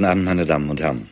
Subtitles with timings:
[0.00, 1.10] Guten Abend, meine Damen und Herren.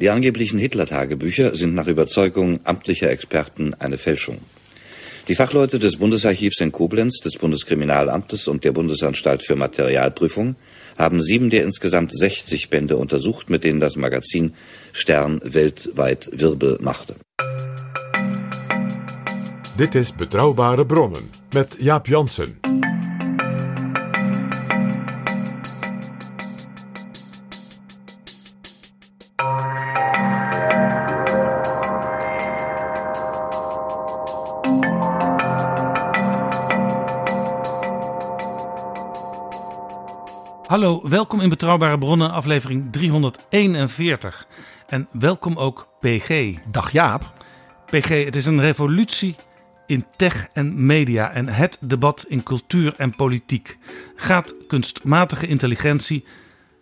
[0.00, 4.38] Die angeblichen Hitler-Tagebücher sind nach Überzeugung amtlicher Experten eine Fälschung.
[5.28, 10.56] Die Fachleute des Bundesarchivs in Koblenz, des Bundeskriminalamtes und der Bundesanstalt für Materialprüfung
[10.96, 14.54] haben sieben der insgesamt 60 Bände untersucht, mit denen das Magazin
[14.94, 17.14] Stern weltweit Wirbel machte.
[19.78, 22.57] Dit is Betrouwbare Bronnen met Jaap Jansen.
[40.78, 44.46] Hallo, welkom in Betrouwbare Bronnen, aflevering 341.
[44.86, 46.54] En welkom ook PG.
[46.70, 47.32] Dag Jaap.
[47.86, 49.36] PG, het is een revolutie
[49.86, 53.78] in tech en media en het debat in cultuur en politiek.
[54.16, 56.24] Gaat kunstmatige intelligentie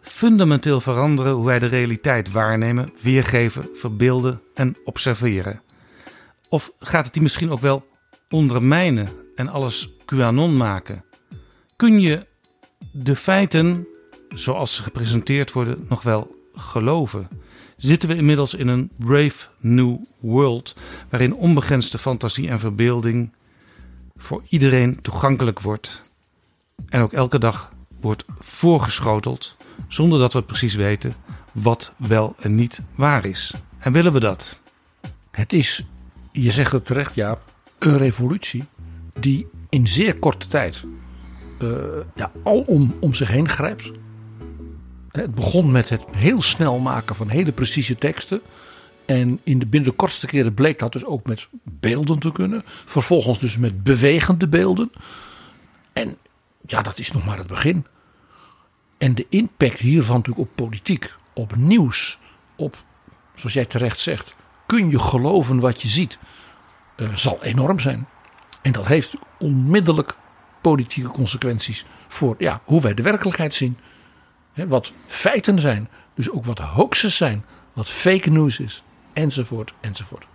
[0.01, 5.61] fundamenteel veranderen hoe wij de realiteit waarnemen, weergeven, verbeelden en observeren?
[6.49, 7.87] Of gaat het die misschien ook wel
[8.31, 11.05] ondermijnen en alles QAnon maken?
[11.77, 12.27] Kun je
[12.93, 13.87] de feiten,
[14.29, 17.29] zoals ze gepresenteerd worden, nog wel geloven?
[17.77, 20.77] Zitten we inmiddels in een brave new world
[21.09, 23.33] waarin onbegrensde fantasie en verbeelding
[24.17, 26.03] voor iedereen toegankelijk wordt
[26.89, 29.57] en ook elke dag wordt voorgeschoteld
[29.89, 31.15] zonder dat we precies weten
[31.53, 33.55] wat wel en niet waar is?
[33.79, 34.59] En willen we dat?
[35.31, 35.85] Het is,
[36.33, 38.65] je zegt het terecht Jaap, een revolutie
[39.21, 40.85] die in zeer korte tijd
[41.59, 41.71] uh,
[42.15, 43.91] ja, al om, om zich heen grijpt.
[45.11, 48.41] Het begon met het heel snel maken van hele precieze teksten.
[49.05, 52.63] En in de binnen de kortste keren bleek dat dus ook met beelden te kunnen.
[52.65, 54.91] Vervolgens dus met bewegende beelden.
[55.93, 56.17] En
[56.67, 57.87] ja, dat is nog maar het begin.
[58.99, 62.19] En de impact hiervan natuurlijk op politiek, op nieuws,
[62.57, 62.85] op,
[63.35, 64.35] zoals jij terecht zegt,
[64.67, 66.19] kun je geloven wat je ziet,
[66.97, 68.09] uh, zal enorm zijn.
[68.63, 70.17] En dat heeft onmiddellijk
[70.71, 73.79] politieke consequenties voor ja, hoe wij de werkelijkheid zien.
[74.53, 78.83] He, wat feiten zijn, dus ook wat hoaxes zijn, wat fake news is,
[79.13, 80.27] enzovoort, enzovoort.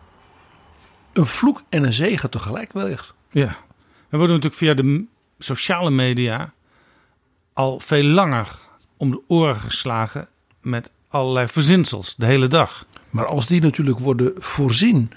[1.14, 3.14] Een vloek en een zegen tegelijk wellicht.
[3.30, 3.58] Ja,
[4.10, 5.06] we worden natuurlijk via de
[5.40, 6.54] sociale media
[7.54, 8.48] al veel langer
[8.98, 10.28] om de oren geslagen
[10.62, 12.86] met allerlei verzinsels de hele dag.
[13.10, 15.12] Maar als die natuurlijk worden voorzien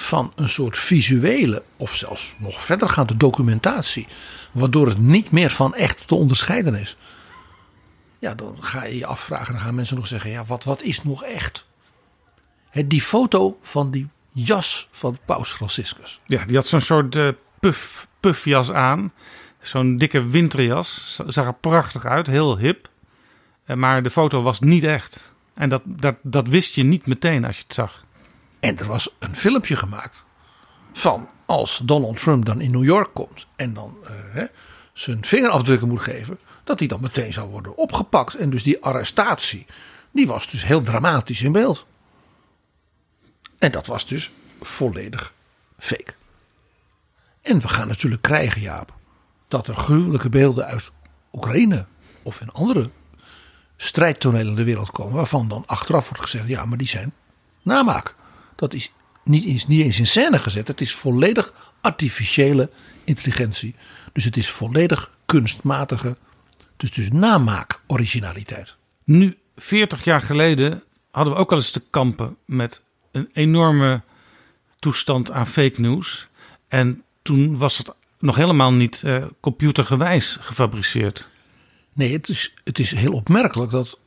[0.00, 4.06] van een soort visuele of zelfs nog verdergaande documentatie,
[4.52, 6.96] waardoor het niet meer van echt te onderscheiden is.
[8.18, 11.02] Ja, dan ga je je afvragen, dan gaan mensen nog zeggen, ja, wat, wat is
[11.02, 11.66] nog echt?
[12.70, 16.20] He, die foto van die jas van Paus Franciscus.
[16.26, 17.28] Ja, die had zo'n soort uh,
[17.60, 19.12] puff, puffjas aan.
[19.60, 21.20] Zo'n dikke winterjas.
[21.26, 22.88] Zag er prachtig uit, heel hip.
[23.74, 25.32] Maar de foto was niet echt.
[25.54, 28.04] En dat, dat, dat wist je niet meteen als je het zag.
[28.60, 30.24] En er was een filmpje gemaakt
[30.92, 34.44] van als Donald Trump dan in New York komt en dan uh, hè,
[34.92, 38.34] zijn vingerafdrukken moet geven, dat hij dan meteen zou worden opgepakt.
[38.34, 39.66] En dus die arrestatie,
[40.10, 41.86] die was dus heel dramatisch in beeld.
[43.58, 45.32] En dat was dus volledig
[45.78, 46.14] fake.
[47.42, 48.94] En we gaan natuurlijk krijgen, Jaap,
[49.48, 50.90] dat er gruwelijke beelden uit
[51.32, 51.86] Oekraïne
[52.22, 52.90] of in andere
[53.76, 57.12] strijdtonelen in de wereld komen, waarvan dan achteraf wordt gezegd, ja, maar die zijn
[57.62, 58.14] namaak.
[58.60, 58.92] Dat is
[59.24, 60.68] niet eens, niet eens in scène gezet.
[60.68, 62.70] Het is volledig artificiële
[63.04, 63.74] intelligentie.
[64.12, 66.16] Dus het is volledig kunstmatige,
[66.76, 68.74] dus, dus namaak originaliteit.
[69.04, 72.82] Nu, 40 jaar geleden, hadden we ook al eens te kampen met
[73.12, 74.02] een enorme
[74.78, 76.28] toestand aan fake news.
[76.68, 81.28] En toen was het nog helemaal niet uh, computergewijs gefabriceerd.
[81.92, 83.98] Nee, het is, het is heel opmerkelijk dat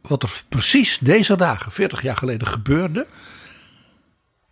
[0.00, 3.06] wat er precies deze dagen, 40 jaar geleden, gebeurde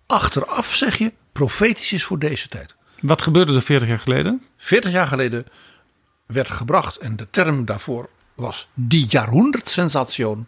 [0.08, 2.74] achteraf zeg je profetisch is voor deze tijd.
[3.00, 4.42] Wat gebeurde er 40 jaar geleden?
[4.56, 5.46] 40 jaar geleden
[6.26, 10.46] werd gebracht en de term daarvoor was die jahrhundertsensation.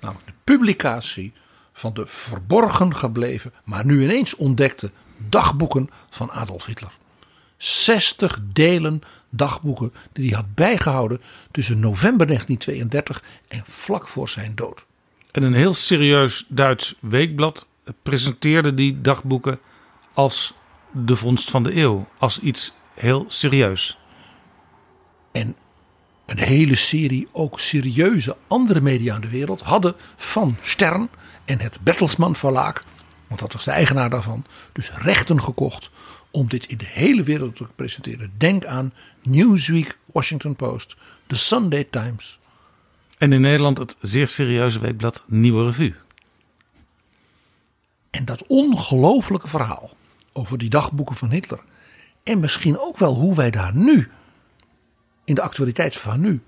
[0.00, 1.32] Namelijk de publicatie
[1.72, 4.90] van de verborgen gebleven, maar nu ineens ontdekte
[5.28, 6.92] dagboeken van Adolf Hitler.
[7.56, 11.20] 60 delen dagboeken die hij had bijgehouden
[11.50, 14.84] tussen november 1932 en vlak voor zijn dood.
[15.30, 17.66] En een heel serieus Duits weekblad
[18.02, 19.58] presenteerde die dagboeken
[20.12, 20.54] als
[20.92, 22.08] de vondst van de eeuw.
[22.18, 23.98] Als iets heel serieus.
[25.32, 25.56] En
[26.26, 31.08] een hele serie ook serieuze andere media in de wereld hadden van Stern
[31.44, 32.84] en het Bertelsmann Verlaag,
[33.26, 35.90] want dat was de eigenaar daarvan, dus rechten gekocht
[36.30, 38.32] om dit in de hele wereld te presenteren.
[38.36, 38.92] Denk aan
[39.22, 40.96] Newsweek, Washington Post,
[41.26, 42.38] The Sunday Times.
[43.18, 45.94] En in Nederland het zeer serieuze weekblad Nieuwe Revue.
[48.14, 49.90] En dat ongelofelijke verhaal
[50.32, 51.60] over die dagboeken van Hitler.
[52.22, 54.10] En misschien ook wel hoe wij daar nu,
[55.24, 56.42] in de actualiteit van nu,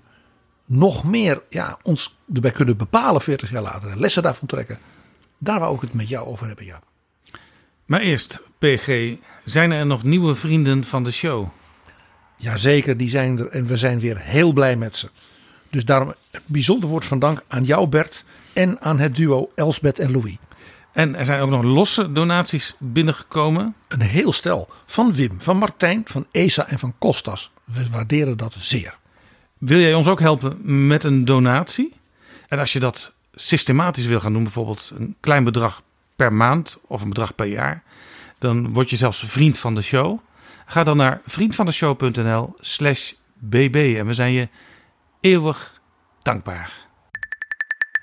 [0.65, 3.99] nog meer ja, ons erbij kunnen bepalen 40 jaar later.
[3.99, 4.79] Lessen daarvan trekken.
[5.37, 6.83] Daar wou ik het met jou over hebben, Jaap.
[7.85, 9.15] Maar eerst, PG,
[9.45, 11.47] zijn er nog nieuwe vrienden van de show?
[12.37, 15.09] Jazeker, die zijn er en we zijn weer heel blij met ze.
[15.69, 18.23] Dus daarom een bijzonder woord van dank aan jou Bert
[18.53, 20.37] en aan het duo Elsbeth en Louis.
[20.97, 23.75] En er zijn ook nog losse donaties binnengekomen.
[23.87, 27.51] Een heel stel van Wim, van Martijn, van Esa en van Kostas.
[27.63, 28.97] We waarderen dat zeer.
[29.57, 31.93] Wil jij ons ook helpen met een donatie?
[32.47, 35.81] En als je dat systematisch wil gaan doen, bijvoorbeeld een klein bedrag
[36.15, 37.83] per maand of een bedrag per jaar,
[38.37, 40.19] dan word je zelfs vriend van de show.
[40.65, 44.49] Ga dan naar vriendvandeshow.nl slash bb en we zijn je
[45.19, 45.81] eeuwig
[46.21, 46.87] dankbaar.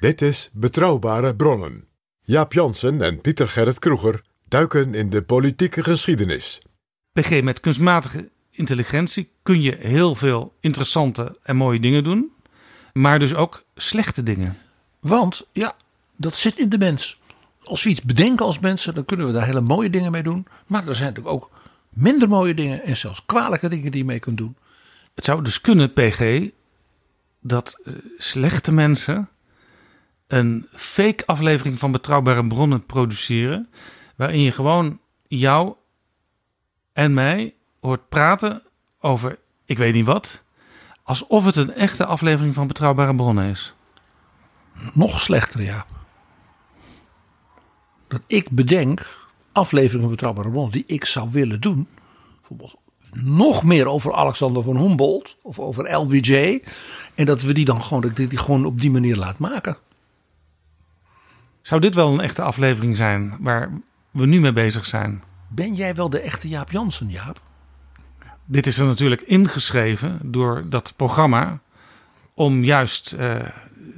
[0.00, 1.93] Dit is Betrouwbare Bronnen.
[2.26, 6.62] Jaap Jansen en Pieter Gerrit Kroeger duiken in de politieke geschiedenis.
[7.12, 12.32] PG, met kunstmatige intelligentie kun je heel veel interessante en mooie dingen doen,
[12.93, 14.56] maar dus ook slechte dingen.
[15.00, 15.76] Want ja,
[16.17, 17.21] dat zit in de mens.
[17.62, 20.47] Als we iets bedenken als mensen, dan kunnen we daar hele mooie dingen mee doen.
[20.67, 21.50] Maar er zijn natuurlijk ook
[21.88, 24.56] minder mooie dingen en zelfs kwalijke dingen die je mee kunt doen.
[25.15, 26.49] Het zou dus kunnen, PG,
[27.41, 29.29] dat eh, slechte mensen
[30.26, 33.69] een fake aflevering van betrouwbare bronnen produceren.
[34.17, 35.75] Waarin je gewoon jou
[36.93, 38.62] en mij hoort praten
[39.00, 40.43] over ik weet niet wat.
[41.03, 43.75] Alsof het een echte aflevering van betrouwbare bronnen is.
[44.94, 45.87] Nog slechter, ja.
[48.09, 49.19] Dat ik bedenk
[49.53, 51.88] afleveringen van betrouwbare bronnen die ik zou willen doen.
[52.38, 52.77] Bijvoorbeeld
[53.23, 56.62] nog meer over Alexander van Humboldt of over LBJ.
[57.15, 59.77] En dat we die dan gewoon, die gewoon op die manier laat maken.
[61.64, 63.70] Zou dit wel een echte aflevering zijn waar
[64.11, 65.22] we nu mee bezig zijn?
[65.49, 67.40] Ben jij wel de echte Jaap Jansen, Jaap?
[68.44, 71.61] Dit is er natuurlijk ingeschreven door dat programma
[72.34, 73.37] om juist eh,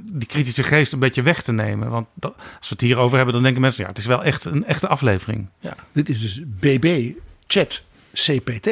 [0.02, 1.90] die kritische geest een beetje weg te nemen.
[1.90, 4.44] Want dat, als we het hierover hebben, dan denken mensen, ja, het is wel echt
[4.44, 5.48] een echte aflevering.
[5.60, 7.12] Ja, dit is dus BB
[7.46, 8.66] Chat CPT.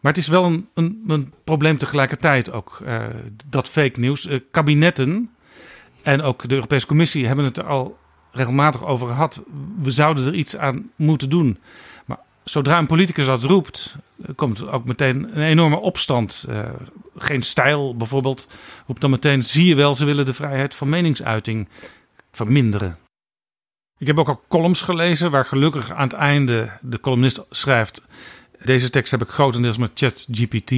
[0.00, 3.04] Maar het is wel een, een, een probleem tegelijkertijd ook, eh,
[3.46, 4.26] dat fake nieuws.
[4.26, 5.30] Eh, kabinetten
[6.02, 7.98] en ook de Europese Commissie hebben het er al
[8.30, 9.40] regelmatig over gehad.
[9.80, 11.58] We zouden er iets aan moeten doen.
[12.04, 16.44] Maar zodra een politicus dat roept, eh, komt ook meteen een enorme opstand.
[16.48, 16.62] Uh,
[17.16, 18.48] geen stijl bijvoorbeeld
[18.86, 21.68] roept dan meteen, zie je wel, ze willen de vrijheid van meningsuiting
[22.32, 22.98] verminderen.
[23.98, 28.02] Ik heb ook al columns gelezen waar gelukkig aan het einde de columnist schrijft...
[28.64, 30.72] Deze tekst heb ik grotendeels met ChatGPT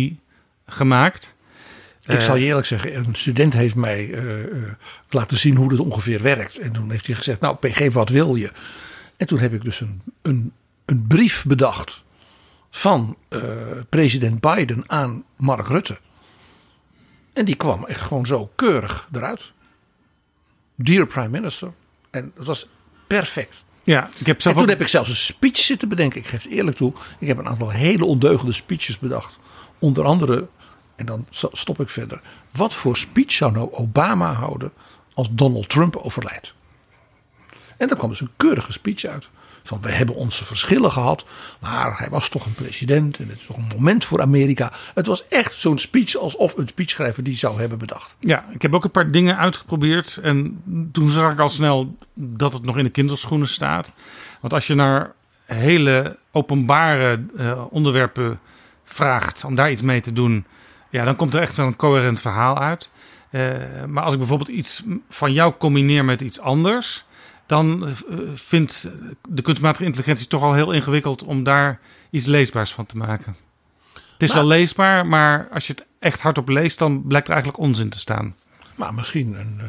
[0.66, 1.34] gemaakt.
[2.06, 4.72] Ik zal je eerlijk zeggen, een student heeft mij uh,
[5.08, 6.58] laten zien hoe dit ongeveer werkt.
[6.58, 8.52] En toen heeft hij gezegd, nou PG, wat wil je?
[9.16, 10.52] En toen heb ik dus een, een,
[10.84, 12.02] een brief bedacht
[12.70, 13.42] van uh,
[13.88, 15.98] president Biden aan Mark Rutte.
[17.32, 19.52] En die kwam echt gewoon zo keurig eruit.
[20.74, 21.72] Dear Prime Minister.
[22.10, 22.68] En dat was
[23.06, 23.64] perfect.
[23.84, 24.76] Ja, ik heb zelf en toen ook...
[24.78, 26.20] heb ik zelfs een speech zitten bedenken.
[26.20, 26.92] Ik geef het eerlijk toe.
[27.18, 29.38] Ik heb een aantal hele ondeugende speeches bedacht.
[29.78, 30.48] Onder andere,
[30.96, 32.20] en dan stop ik verder.
[32.50, 34.72] Wat voor speech zou nou Obama houden
[35.14, 36.54] als Donald Trump overlijdt?
[37.76, 39.28] En daar kwam dus een keurige speech uit.
[39.62, 41.24] Van we hebben onze verschillen gehad,
[41.60, 44.72] maar hij was toch een president en het is toch een moment voor Amerika.
[44.94, 48.16] Het was echt zo'n speech alsof een speechschrijver die zou hebben bedacht.
[48.20, 52.52] Ja, ik heb ook een paar dingen uitgeprobeerd en toen zag ik al snel dat
[52.52, 53.92] het nog in de kinderschoenen staat.
[54.40, 55.12] Want als je naar
[55.44, 58.40] hele openbare uh, onderwerpen
[58.84, 60.44] vraagt om daar iets mee te doen,
[60.92, 62.90] ja, dan komt er echt wel een coherent verhaal uit.
[63.30, 63.50] Uh,
[63.88, 67.04] maar als ik bijvoorbeeld iets van jou combineer met iets anders,
[67.46, 68.88] dan uh, vindt
[69.28, 71.80] de kunstmatige intelligentie toch al heel ingewikkeld om daar
[72.10, 73.36] iets leesbaars van te maken.
[74.12, 77.32] Het is Maar- wel leesbaar, maar als je het echt hardop leest, dan blijkt er
[77.34, 78.34] eigenlijk onzin te staan.
[78.76, 79.66] Maar misschien een eh,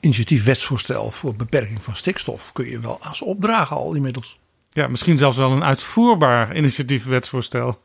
[0.00, 4.38] initiatief wetsvoorstel voor beperking van stikstof kun je wel als opdragen al inmiddels.
[4.70, 7.84] Ja, misschien zelfs wel een uitvoerbaar initiatief wetsvoorstel.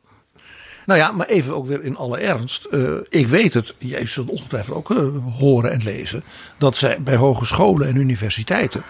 [0.86, 2.68] Nou ja, maar even ook weer in alle ernst.
[2.72, 6.24] Uh, ik weet het, jij zult ongetwijfeld ook uh, horen en lezen.
[6.58, 8.84] Dat zij bij hogescholen en universiteiten.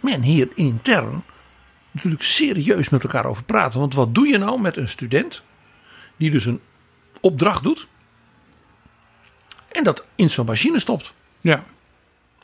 [0.00, 1.22] men hier intern.
[1.90, 3.80] natuurlijk serieus met elkaar over praten.
[3.80, 5.42] Want wat doe je nou met een student.
[6.16, 6.60] die dus een
[7.20, 7.86] opdracht doet.
[9.68, 11.12] en dat in zo'n machine stopt?
[11.40, 11.64] Ja.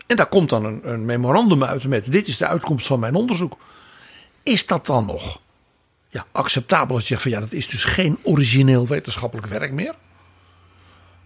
[0.07, 3.15] En daar komt dan een, een memorandum uit met: dit is de uitkomst van mijn
[3.15, 3.57] onderzoek.
[4.43, 5.41] Is dat dan nog
[6.11, 9.95] ja, acceptabel dat je zegt van ja, dat is dus geen origineel wetenschappelijk werk meer?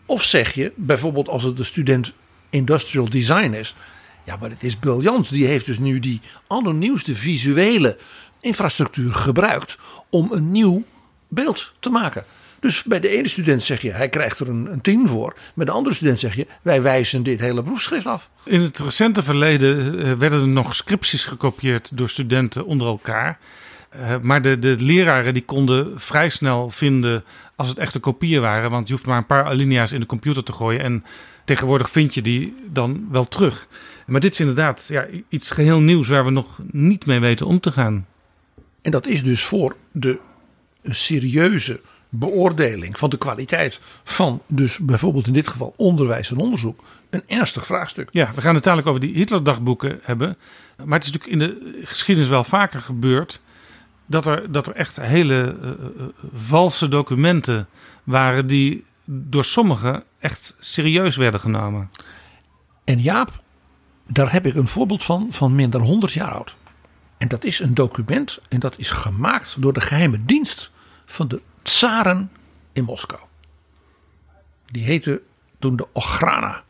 [0.07, 2.13] Of zeg je bijvoorbeeld als het de student
[2.51, 3.75] industrial design is,
[4.25, 5.31] ja, maar het is briljant.
[5.31, 7.97] Die heeft dus nu die allernieuwste visuele
[8.41, 9.79] infrastructuur gebruikt
[10.11, 10.85] om een nieuw
[11.29, 12.25] beeld te maken.
[12.61, 15.35] Dus bij de ene student zeg je, hij krijgt er een, een tien voor.
[15.55, 18.29] Met de andere student zeg je, wij wijzen dit hele proefschrift af.
[18.45, 23.39] In het recente verleden eh, werden er nog scripties gekopieerd door studenten onder elkaar.
[24.01, 27.25] Eh, maar de, de leraren die konden vrij snel vinden
[27.57, 28.71] als het echte kopieën waren.
[28.71, 30.81] Want je hoeft maar een paar alinea's in de computer te gooien.
[30.81, 31.05] En
[31.45, 33.69] tegenwoordig vind je die dan wel terug.
[34.07, 37.61] Maar dit is inderdaad ja, iets geheel nieuws waar we nog niet mee weten om
[37.61, 38.07] te gaan.
[38.83, 40.19] En dat is dus voor de
[40.85, 47.23] serieuze beoordeling van de kwaliteit van dus bijvoorbeeld in dit geval onderwijs en onderzoek een
[47.27, 48.09] ernstig vraagstuk.
[48.13, 50.37] Ja, we gaan het dadelijk over die Hitlerdagboeken hebben.
[50.85, 53.41] Maar het is natuurlijk in de geschiedenis wel vaker gebeurd
[54.07, 55.71] dat er, dat er echt hele uh,
[56.35, 57.69] valse documenten
[58.05, 61.91] waren die door sommigen echt serieus werden genomen.
[62.85, 63.43] En Jaap,
[64.07, 66.55] daar heb ik een voorbeeld van van minder dan 100 jaar oud.
[67.19, 70.71] En dat is een document en dat is gemaakt door de geheime dienst
[71.05, 72.31] van de tsaren
[72.73, 73.21] in Moskou.
[74.67, 75.23] Die heette
[75.59, 76.63] toen de Ochrana.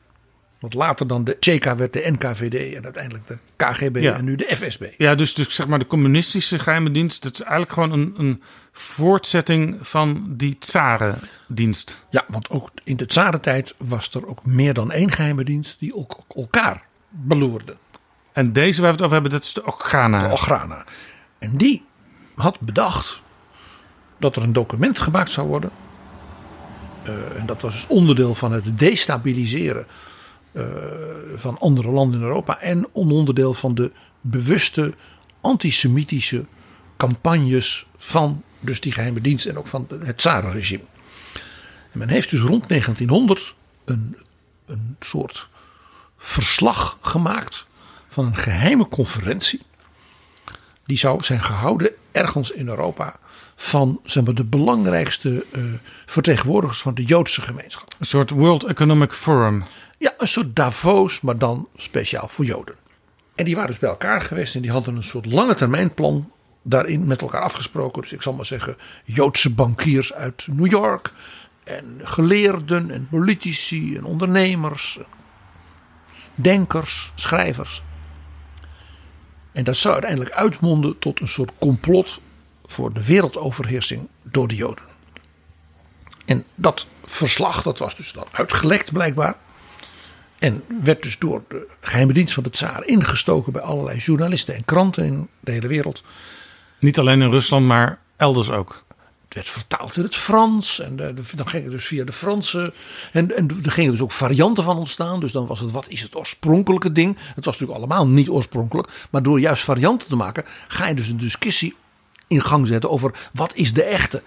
[0.65, 4.57] Wat later dan de CK werd de NKVD en uiteindelijk de KGB en nu de
[4.57, 4.85] FSB.
[4.97, 7.23] Ja, dus, dus zeg maar de communistische geheime dienst.
[7.23, 8.43] Dat is eigenlijk gewoon een, een
[8.73, 12.05] voortzetting van die tsarendienst.
[12.11, 15.95] Ja, want ook in de tsarentijd was er ook meer dan één geheime dienst die
[15.95, 17.77] ook elkaar beloerden.
[18.33, 20.29] En deze waar we het over hebben, dat is de Ochrana.
[20.29, 20.85] De Ochrana.
[21.39, 21.85] En die
[22.35, 23.21] had bedacht
[24.19, 25.71] dat er een document gemaakt zou worden.
[27.07, 29.87] Uh, en dat was dus onderdeel van het destabiliseren
[31.37, 32.61] van andere landen in Europa.
[32.61, 34.95] En onderdeel van de bewuste
[35.41, 36.45] antisemitische
[36.97, 40.85] campagnes van dus die geheime dienst en ook van het Tsarenregime.
[41.93, 44.17] En men heeft dus rond 1900 een,
[44.67, 45.49] een soort
[46.19, 47.67] verslag gemaakt
[48.09, 49.61] van een geheime conferentie.
[50.85, 53.17] Die zou zijn gehouden ergens in Europa
[53.57, 55.65] van zeg maar, de belangrijkste uh,
[56.07, 57.95] vertegenwoordigers van de Joodse gemeenschap.
[57.99, 59.65] Een soort World Economic Forum.
[60.05, 62.75] Ja, een soort Davos, maar dan speciaal voor Joden.
[63.35, 66.33] En die waren dus bij elkaar geweest en die hadden een soort lange termijn plan
[66.63, 68.03] daarin met elkaar afgesproken.
[68.03, 71.13] Dus ik zal maar zeggen, Joodse bankiers uit New York.
[71.63, 74.99] En geleerden en politici en ondernemers.
[76.35, 77.83] Denkers, schrijvers.
[79.53, 82.21] En dat zou uiteindelijk uitmonden tot een soort complot
[82.67, 84.85] voor de wereldoverheersing door de Joden.
[86.25, 89.37] En dat verslag, dat was dus dan uitgelekt blijkbaar.
[90.45, 94.65] En werd dus door de geheime dienst van de tsaar ingestoken bij allerlei journalisten en
[94.65, 96.03] kranten in de hele wereld.
[96.81, 98.85] Niet alleen in Rusland, maar elders ook.
[99.25, 100.81] Het werd vertaald in het Frans.
[100.81, 102.73] En de, dan ging het dus via de Franse.
[103.13, 105.21] En, en er gingen dus ook varianten van ontstaan.
[105.21, 107.17] Dus dan was het, wat is het oorspronkelijke ding?
[107.35, 108.89] Het was natuurlijk allemaal niet oorspronkelijk.
[109.11, 111.75] Maar door juist varianten te maken, ga je dus een discussie
[112.27, 114.23] in gang zetten over wat is de echte.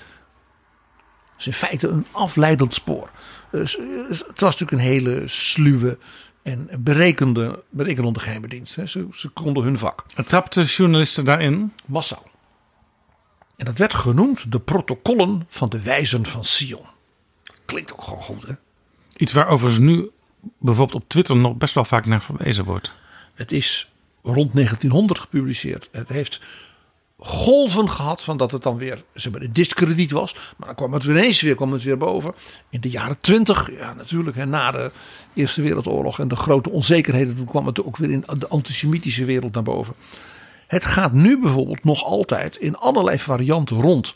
[1.26, 3.10] Dat is in feite een afleidend spoor.
[3.52, 3.78] Dus,
[4.08, 5.98] het was natuurlijk een hele sluwe
[6.44, 8.74] en berekende, berekenende geheime dienst.
[8.74, 10.04] Ze, ze konden hun vak.
[10.16, 11.74] En trapte journalisten daarin?
[11.86, 12.30] Massaal.
[13.58, 16.86] En dat werd genoemd de protocollen van de wijzen van Sion.
[17.66, 18.54] Klinkt ook gewoon goed, hè?
[19.18, 20.10] Iets waar overigens nu
[20.58, 22.94] bijvoorbeeld op Twitter nog best wel vaak naar verwezen wordt.
[23.34, 23.92] Het is
[24.24, 25.90] rond 1900 gepubliceerd.
[25.92, 26.42] Het heeft
[27.20, 30.34] golven gehad van dat het dan weer ze een discrediet was.
[30.58, 32.34] Maar dan kwam het ineens weer, kwam het weer boven.
[32.70, 34.92] In de jaren twintig, ja natuurlijk, hè, na de
[35.34, 39.54] Eerste Wereldoorlog en de grote onzekerheden, toen kwam het ook weer in de antisemitische wereld
[39.54, 39.94] naar boven.
[40.68, 44.16] Het gaat nu bijvoorbeeld nog altijd in allerlei varianten rond.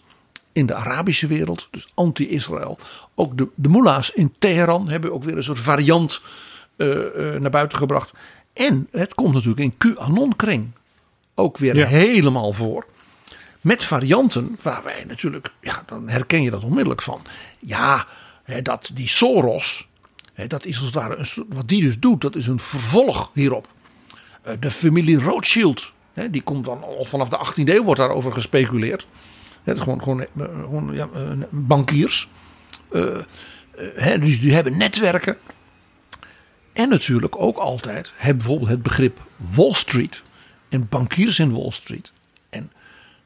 [0.51, 2.77] In de Arabische wereld, dus anti-Israël.
[3.15, 6.21] Ook de, de mullahs in Teheran hebben ook weer een soort variant
[6.77, 8.11] uh, uh, naar buiten gebracht.
[8.53, 10.71] En het komt natuurlijk in QAnon-kring
[11.35, 12.85] ook weer helemaal voor.
[13.61, 17.21] Met varianten waar wij natuurlijk, ja, dan herken je dat onmiddellijk van.
[17.59, 18.07] Ja,
[18.43, 19.87] hè, dat die Soros,
[20.33, 23.31] hè, dat is als het ware, een, wat die dus doet, dat is een vervolg
[23.33, 23.67] hierop.
[24.47, 28.33] Uh, de familie Rothschild, hè, die komt dan al vanaf de 18e eeuw, wordt daarover
[28.33, 29.07] gespeculeerd.
[29.63, 31.07] Het is gewoon, gewoon, eh, gewoon ja,
[31.49, 32.29] bankiers.
[32.91, 33.17] Uh,
[33.97, 35.37] uh, dus die hebben netwerken.
[36.73, 40.21] En natuurlijk ook altijd bijvoorbeeld het begrip Wall Street
[40.69, 42.11] en bankiers in Wall Street.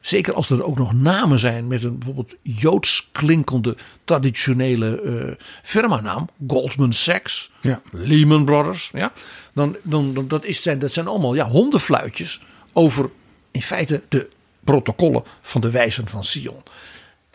[0.06, 5.32] Zeker als er ook nog namen zijn met een bijvoorbeeld joods klinkende traditionele uh,
[5.62, 7.82] firmanaam, Goldman Sachs, ja.
[7.90, 9.12] Lehman Brothers, ja,
[9.52, 12.40] dan, dan, dan dat, is, dat zijn allemaal ja, hondenfluitjes
[12.72, 13.10] over
[13.50, 14.28] in feite de
[14.64, 16.62] protocollen van de wijzen van Sion.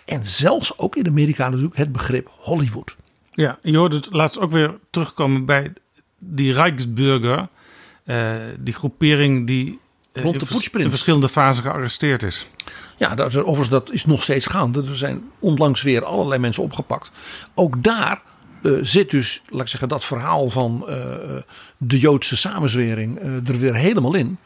[0.05, 2.95] En zelfs ook in Amerika natuurlijk het begrip Hollywood.
[3.31, 5.73] Ja, je hoort het laatst ook weer terugkomen bij
[6.17, 7.47] die Rijksburger.
[8.05, 9.79] Uh, die groepering die
[10.13, 12.47] Rond de in, in verschillende fasen gearresteerd is.
[12.97, 14.83] Ja, dat, overigens dat is nog steeds gaande.
[14.89, 17.11] Er zijn onlangs weer allerlei mensen opgepakt.
[17.53, 18.21] Ook daar
[18.61, 20.85] uh, zit dus, laat ik zeggen, dat verhaal van
[21.77, 24.37] de Joodse samenzwering er weer helemaal in.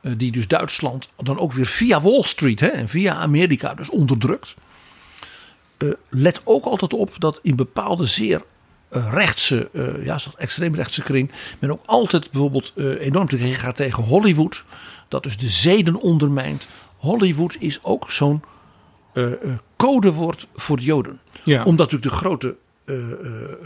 [0.00, 4.54] die dus Duitsland dan ook weer via Wall Street hè, en via Amerika dus onderdrukt.
[6.08, 8.42] let ook altijd op dat in bepaalde zeer
[8.90, 9.70] rechtse,
[10.02, 11.30] ja, extreemrechtse kring.
[11.58, 14.64] Men ook altijd bijvoorbeeld enorm tegen gaat tegen Hollywood.
[15.14, 16.66] Dat dus de zeden ondermijnt.
[16.96, 18.42] Hollywood is ook zo'n
[19.76, 21.20] codewoord voor de Joden.
[21.44, 21.64] Ja.
[21.64, 22.56] Omdat natuurlijk de grote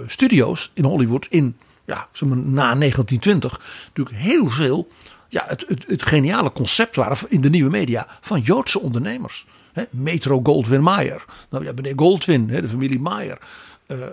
[0.06, 4.88] studio's in Hollywood in ja, zeg maar, na 1920 natuurlijk heel veel
[5.28, 9.46] ja, het, het, het, geniale concept waren in de nieuwe media van Joodse ondernemers.
[9.72, 11.24] He, Metro Goldwyn Mayer.
[11.50, 13.38] Nou ja, meneer Goldwyn, he, de familie Mayer.
[13.86, 14.10] Uh, eh,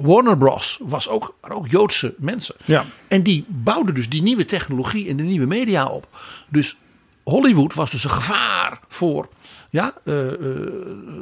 [0.00, 0.78] Warner Bros.
[0.82, 2.54] was ook, ook Joodse mensen.
[2.64, 2.84] Ja.
[3.08, 6.08] En die bouwden dus die nieuwe technologie en de nieuwe media op.
[6.48, 6.76] Dus
[7.22, 9.28] Hollywood was dus een gevaar voor,
[9.70, 10.66] ja, uh, uh,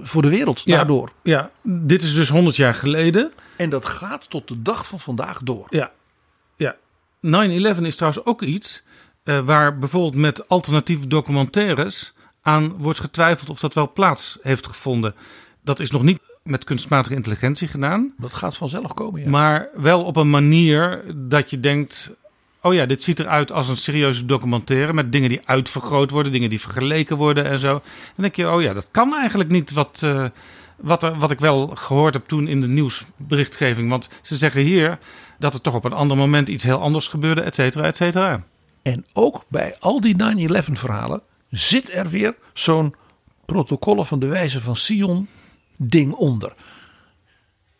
[0.02, 1.12] voor de wereld ja, daardoor.
[1.22, 3.32] Ja, dit is dus 100 jaar geleden.
[3.56, 5.66] En dat gaat tot de dag van vandaag door.
[5.70, 5.90] Ja,
[6.56, 6.76] ja.
[7.26, 8.82] 9-11 is trouwens ook iets
[9.24, 12.12] uh, waar bijvoorbeeld met alternatieve documentaires
[12.42, 15.14] aan wordt getwijfeld of dat wel plaats heeft gevonden.
[15.62, 18.14] Dat is nog niet met kunstmatige intelligentie gedaan.
[18.18, 19.28] Dat gaat vanzelf komen, ja.
[19.28, 22.12] Maar wel op een manier dat je denkt...
[22.62, 24.92] oh ja, dit ziet eruit als een serieuze documentaire...
[24.92, 27.72] met dingen die uitvergroot worden, dingen die vergeleken worden en zo.
[27.72, 27.82] Dan
[28.16, 30.00] denk je, oh ja, dat kan eigenlijk niet wat...
[30.04, 30.24] Uh,
[30.76, 33.90] wat, er, wat ik wel gehoord heb toen in de nieuwsberichtgeving.
[33.90, 34.98] Want ze zeggen hier
[35.38, 38.42] dat er toch op een ander moment iets heel anders gebeurde, et cetera, et cetera.
[38.82, 42.94] En ook bij al die 9-11 verhalen zit er weer zo'n
[43.44, 45.28] protocollen van de wijze van Sion
[45.82, 46.54] ding onder.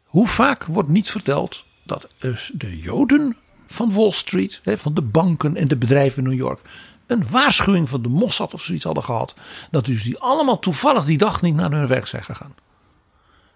[0.05, 3.37] Hoe vaak wordt niet verteld dat dus de Joden
[3.67, 6.61] van Wall Street, van de banken en de bedrijven in New York,
[7.07, 9.35] een waarschuwing van de Mossad of zoiets hadden gehad.
[9.71, 12.55] Dat dus die allemaal toevallig die dag niet naar hun werk zijn gegaan.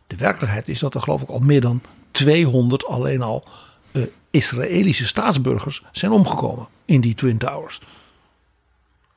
[0.07, 3.45] De werkelijkheid is dat er geloof ik al meer dan 200 alleen al
[3.93, 7.81] uh, Israëlische staatsburgers zijn omgekomen in die Twin Towers.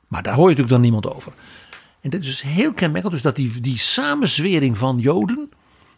[0.08, 1.34] Maar daar hoor je natuurlijk dan niemand over.
[2.02, 3.14] En dit is dus heel kenmerkend.
[3.14, 5.50] Dus dat die, die samenzwering van Joden.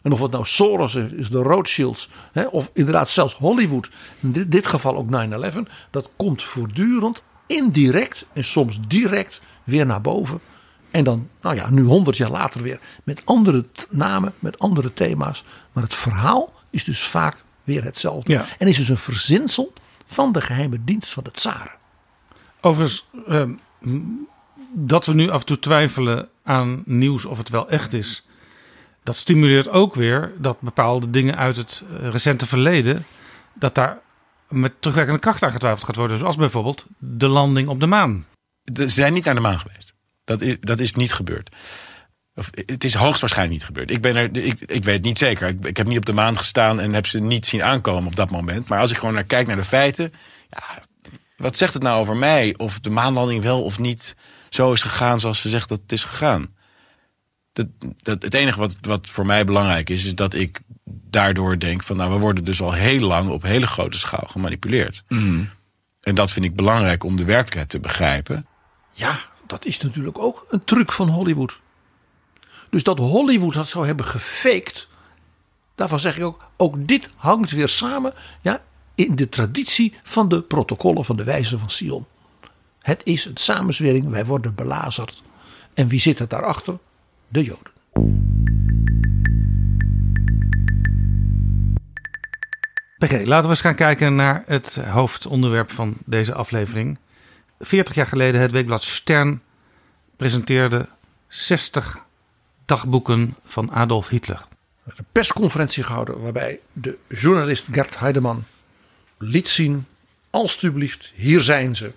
[0.02, 2.08] En of het nou Soros is, de Rothschilds.
[2.32, 3.90] Hè, of inderdaad zelfs Hollywood.
[4.20, 5.08] In dit, dit geval ook
[5.54, 5.56] 9-11.
[5.90, 10.40] Dat komt voortdurend indirect en soms direct weer naar boven.
[10.90, 15.44] En dan, nou ja, nu honderd jaar later weer met andere namen, met andere thema's.
[15.72, 18.44] Maar het verhaal is dus vaak weer hetzelfde.
[18.58, 19.72] En is dus een verzinsel
[20.06, 21.78] van de geheime dienst van de tsaren.
[22.60, 23.42] Overigens, uh,
[24.72, 28.26] dat we nu af en toe twijfelen aan nieuws of het wel echt is.
[29.02, 33.06] Dat stimuleert ook weer dat bepaalde dingen uit het eh, recente verleden.
[33.54, 33.98] dat daar
[34.48, 36.18] met terugwerkende kracht aan getwijfeld gaat worden.
[36.18, 38.26] Zoals bijvoorbeeld de landing op de maan.
[38.74, 39.92] Ze zijn niet naar de maan geweest.
[40.24, 41.56] Dat is, dat is niet gebeurd.
[42.34, 43.90] Of, het is hoogstwaarschijnlijk niet gebeurd.
[43.90, 45.48] Ik, ben er, ik, ik weet niet zeker.
[45.48, 48.16] Ik, ik, heb niet op de maan gestaan en heb ze niet zien aankomen op
[48.16, 48.68] dat moment.
[48.68, 50.12] Maar als ik gewoon naar kijk naar de feiten.
[50.50, 50.82] Ja,
[51.36, 52.54] wat zegt het nou over mij?
[52.56, 54.16] Of de maanlanding wel of niet
[54.50, 56.54] zo is gegaan zoals ze zegt dat het is gegaan.
[57.52, 57.66] Dat,
[58.02, 61.96] dat, het enige wat, wat voor mij belangrijk is, is dat ik daardoor denk van
[61.96, 65.02] nou, we worden dus al heel lang op hele grote schaal gemanipuleerd.
[65.08, 65.44] Mhm.
[66.00, 68.46] En dat vind ik belangrijk om de werkelijkheid te begrijpen.
[68.92, 71.58] Ja, dat is natuurlijk ook een truc van Hollywood.
[72.70, 74.88] Dus dat Hollywood dat zou hebben gefaked,
[75.74, 78.62] daarvan zeg ik ook, ook dit hangt weer samen ja,
[78.94, 82.06] in de traditie van de protocollen van de wijze van Sion.
[82.80, 85.22] Het is een samenzwering, wij worden belazerd.
[85.74, 86.78] En wie zit er daarachter?
[87.28, 87.72] De Joden.
[92.98, 96.98] PG, laten we eens gaan kijken naar het hoofdonderwerp van deze aflevering.
[97.60, 99.42] 40 jaar geleden het weekblad Stern
[100.16, 100.88] presenteerde
[101.28, 102.04] 60
[102.64, 104.46] dagboeken van Adolf Hitler.
[104.84, 108.44] Een persconferentie gehouden waarbij de journalist Gert Heideman
[109.18, 109.86] liet zien:
[110.30, 111.92] alstublieft, hier zijn ze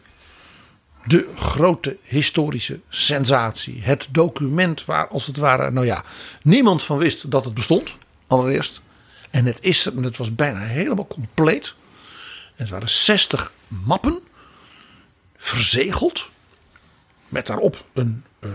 [1.06, 3.82] de grote historische sensatie.
[3.82, 6.04] Het document waar als het ware, nou ja,
[6.42, 7.96] niemand van wist dat het bestond.
[8.28, 8.82] allereerst.
[9.30, 11.76] En het, is, er- en het was bijna helemaal compleet.
[12.56, 14.20] En het waren 60 mappen,
[15.38, 16.30] verzegeld.
[17.30, 18.50] Met daarop een eh,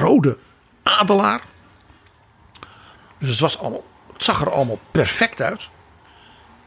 [0.00, 0.36] rode
[0.82, 1.42] adelaar.
[3.18, 5.68] Dus het, was allemaal, het zag er allemaal perfect uit.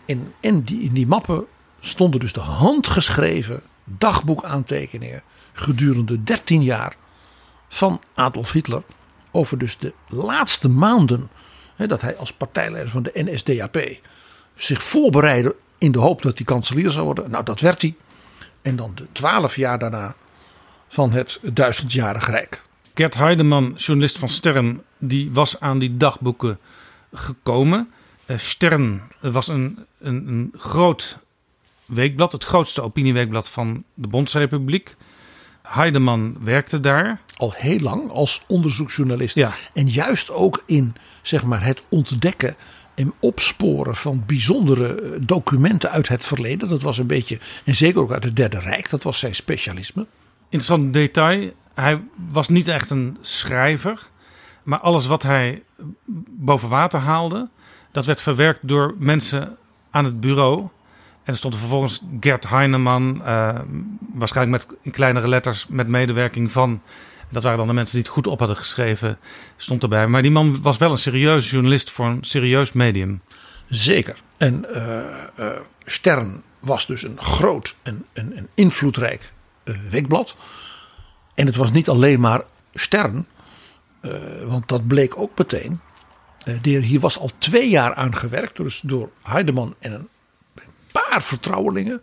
[0.06, 1.45] In, in, die, in die mappen
[1.80, 5.21] stonden dus de handgeschreven dagboekaantekeningen
[5.54, 6.95] gedurende 13 jaar
[7.67, 8.84] van Adolf Hitler
[9.32, 11.30] over dus de laatste maanden
[11.76, 14.00] hè, dat hij als partijleider van de NSDAP
[14.56, 17.32] zich voorbereidde in de hoop dat hij kanselier zou worden.
[17.32, 17.95] Nou, dat werd hij.
[18.62, 20.15] En dan de 12 jaar daarna
[20.88, 22.62] van het duizendjarig rijk.
[22.93, 26.60] Gert Heideman, journalist van Stern, die was aan die dagboeken
[27.13, 27.91] gekomen.
[28.26, 31.17] Eh, Stern was een, een, een groot
[31.88, 34.95] weekblad, het grootste opinieweekblad van de Bondsrepubliek.
[35.62, 37.21] Heideman werkte daar.
[37.36, 39.36] Al heel lang als onderzoeksjournalist.
[39.36, 39.52] Ja.
[39.73, 42.56] En juist ook in zeg maar, het ontdekken
[42.95, 46.69] en opsporen van bijzondere eh, documenten uit het verleden.
[46.69, 50.06] Dat was een beetje, en zeker ook uit het Derde Rijk, dat was zijn specialisme.
[50.50, 51.52] Interessant detail.
[51.73, 54.08] Hij was niet echt een schrijver.
[54.63, 55.63] Maar alles wat hij
[56.28, 57.50] boven water haalde,
[57.91, 59.58] dat werd verwerkt door mensen
[59.89, 60.67] aan het bureau.
[61.28, 63.60] En er stond er vervolgens Gert Heineman, eh,
[64.13, 66.82] waarschijnlijk met in kleinere letters, met medewerking van.
[67.30, 69.18] Dat waren dan de mensen die het goed op hadden geschreven,
[69.58, 70.08] stond erbij.
[70.08, 73.22] Maar die man was wel een serieus journalist voor een serieus medium.
[73.70, 74.22] Zeker.
[74.38, 75.00] En eh,
[75.36, 79.34] eh, Stern was dus een groot en een, een invloedrijk
[79.90, 80.36] weekblad.
[81.36, 82.42] En het was niet alleen maar
[82.74, 83.28] Stern,
[84.46, 85.80] want dat bleek ook meteen.
[86.62, 90.08] Hier was al twee jaar aan gewerkt, dus door Heideman en een
[91.10, 92.02] paar vertrouwelingen.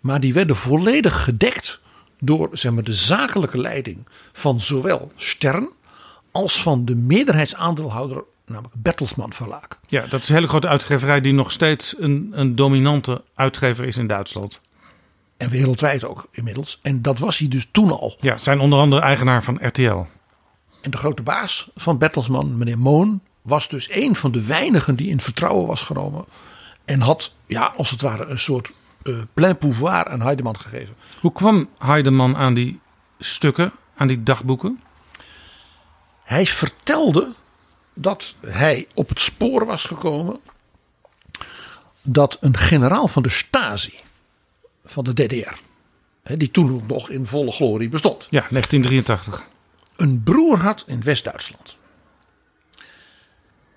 [0.00, 1.80] Maar die werden volledig gedekt
[2.20, 5.68] door zeg maar, de zakelijke leiding van zowel Stern
[6.30, 9.68] als van de meerderheidsaandeelhouder, namelijk Bertelsmann Verlaag.
[9.86, 13.96] Ja, dat is een hele grote uitgeverij die nog steeds een, een dominante uitgever is
[13.96, 14.60] in Duitsland.
[15.36, 16.78] En wereldwijd ook inmiddels.
[16.82, 18.16] En dat was hij dus toen al.
[18.20, 20.02] Ja, zijn onder andere eigenaar van RTL.
[20.82, 25.08] En de grote baas van Bertelsmann, meneer Moon, was dus een van de weinigen die
[25.08, 26.24] in vertrouwen was genomen.
[26.84, 30.94] En had, ja, als het ware, een soort eh plein pouvoir aan Heidemann gegeven.
[31.20, 32.80] Hoe kwam Heideman aan die
[33.18, 34.80] stukken, aan die dagboeken?
[36.22, 37.32] Hij vertelde
[37.94, 40.40] dat hij op het spoor was gekomen
[42.02, 43.94] dat een generaal van de Stasi,
[44.84, 45.54] van de DDR,
[46.22, 49.48] hè, die toen nog in volle glorie bestond, Ja, 1983.
[49.96, 51.76] een broer had in West-Duitsland.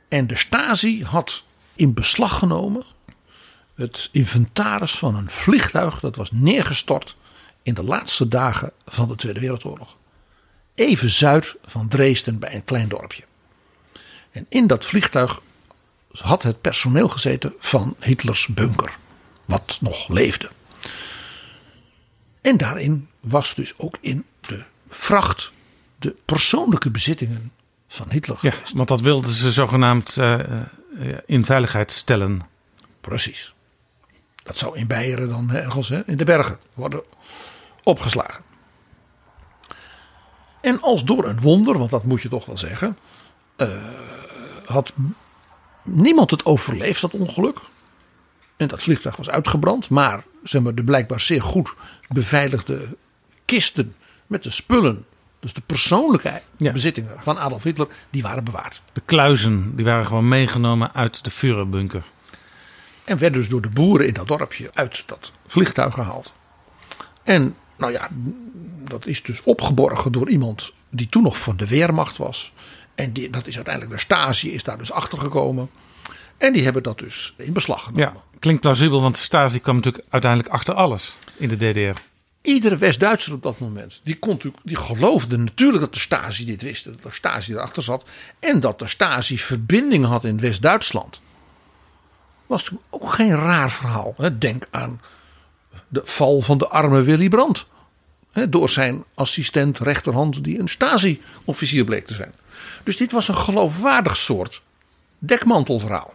[0.08, 1.44] En de Stasi had
[1.76, 2.84] in beslag genomen
[3.78, 7.16] het inventaris van een vliegtuig dat was neergestort
[7.64, 9.98] in de laatste dagen van de Tweede Wereldoorlog.
[10.76, 13.24] Even zuid van Dresden bij een klein dorpje.
[14.32, 15.42] En in dat vliegtuig
[16.12, 18.98] had het personeel gezeten van Hitlers bunker,
[19.46, 20.50] wat nog leefde.
[22.42, 25.52] En daarin was dus ook in de vracht
[26.00, 27.52] de persoonlijke bezittingen
[27.88, 28.74] van Hitler Ja, geweest.
[28.74, 30.58] want dat wilden ze zogenaamd eh, eh,
[31.26, 32.42] in veiligheid stellen.
[33.02, 33.54] Precies.
[34.48, 37.02] Dat zou in Beieren dan ergens hè, in de bergen worden
[37.84, 38.44] opgeslagen.
[40.62, 42.98] En als door een wonder, want dat moet je toch wel zeggen,
[43.56, 43.68] eh,
[44.66, 44.94] had
[45.84, 47.58] niemand het overleefd, dat ongeluk.
[48.58, 51.74] En dat vliegtuig was uitgebrand, maar, zeg maar de blijkbaar zeer goed
[52.10, 52.96] beveiligde
[53.46, 53.96] kisten
[54.28, 55.06] met de spullen,
[55.40, 56.72] dus de persoonlijke Ja.
[56.72, 58.82] bezittingen van Adolf Hitler, die waren bewaard.
[58.94, 62.04] De kluizen die waren gewoon meegenomen uit de Führerbunker.
[63.08, 66.34] En werden dus door de boeren in dat dorpje uit dat vliegtuig gehaald.
[67.24, 68.10] En nou ja,
[68.88, 72.54] dat is dus opgeborgen door iemand die toen nog van de Weermacht was.
[72.96, 75.70] En die, dat is uiteindelijk de Stasi is daar dus achter gekomen.
[76.38, 78.14] En die hebben dat dus in beslag genomen.
[78.14, 82.00] Ja, klinkt plausibel, want de Stasi kwam natuurlijk uiteindelijk achter alles in de DDR.
[82.42, 86.62] Iedere West-Duitser op dat moment, die, kon, natuurlijk- die geloofde natuurlijk dat de Stasi dit
[86.62, 86.84] wist.
[86.84, 88.06] Dat de Stasi erachter zat.
[88.40, 91.22] En dat de Stasi verbinding had in West-Duitsland.
[92.48, 94.16] Was natuurlijk ook geen raar verhaal.
[94.40, 95.02] Denk aan
[95.88, 97.66] de val van de arme Willy Brandt.
[98.50, 102.34] Door zijn assistent rechterhand die een Stasi-officier bleek te zijn.
[102.84, 104.62] Dus dit was een geloofwaardig soort
[105.20, 106.14] dekmantelverhaal.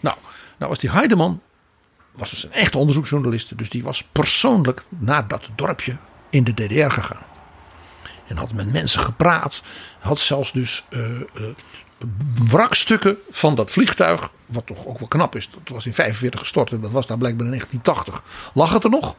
[0.00, 0.16] Nou,
[0.58, 1.40] nou was die Heideman
[2.12, 3.58] was dus een echte onderzoeksjournalist.
[3.58, 5.96] Dus die was persoonlijk naar dat dorpje
[6.30, 7.26] in de DDR gegaan.
[8.26, 9.62] En had met mensen gepraat.
[9.98, 11.24] Had zelfs dus eh, eh,
[12.48, 14.30] wrakstukken van dat vliegtuig.
[14.46, 15.48] Wat toch ook wel knap is.
[15.50, 16.70] Dat was in 45 gestort.
[16.70, 18.50] En dat was daar blijkbaar in 1980.
[18.54, 19.16] Lag het er nog.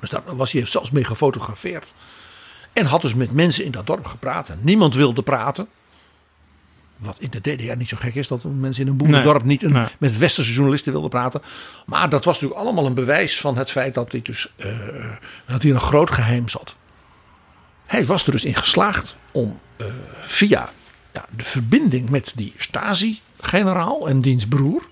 [0.00, 1.92] Dus daar was hij zelfs mee gefotografeerd.
[2.72, 4.48] En had dus met mensen in dat dorp gepraat.
[4.48, 5.68] En niemand wilde praten.
[6.96, 9.62] Wat in de DDR niet zo gek is, dat mensen in een boerendorp Nee, niet
[9.62, 9.86] een, nee.
[9.98, 11.42] met westerse journalisten wilden praten.
[11.86, 14.68] Maar dat was natuurlijk allemaal een bewijs van het feit dat, dit dus, eh,
[15.46, 16.74] dat hier een groot geheim zat.
[17.92, 19.86] Hij was er dus in geslaagd om eh,
[20.26, 20.72] via
[21.12, 24.88] ja, de verbinding met die Stasi-generaal en diens broer.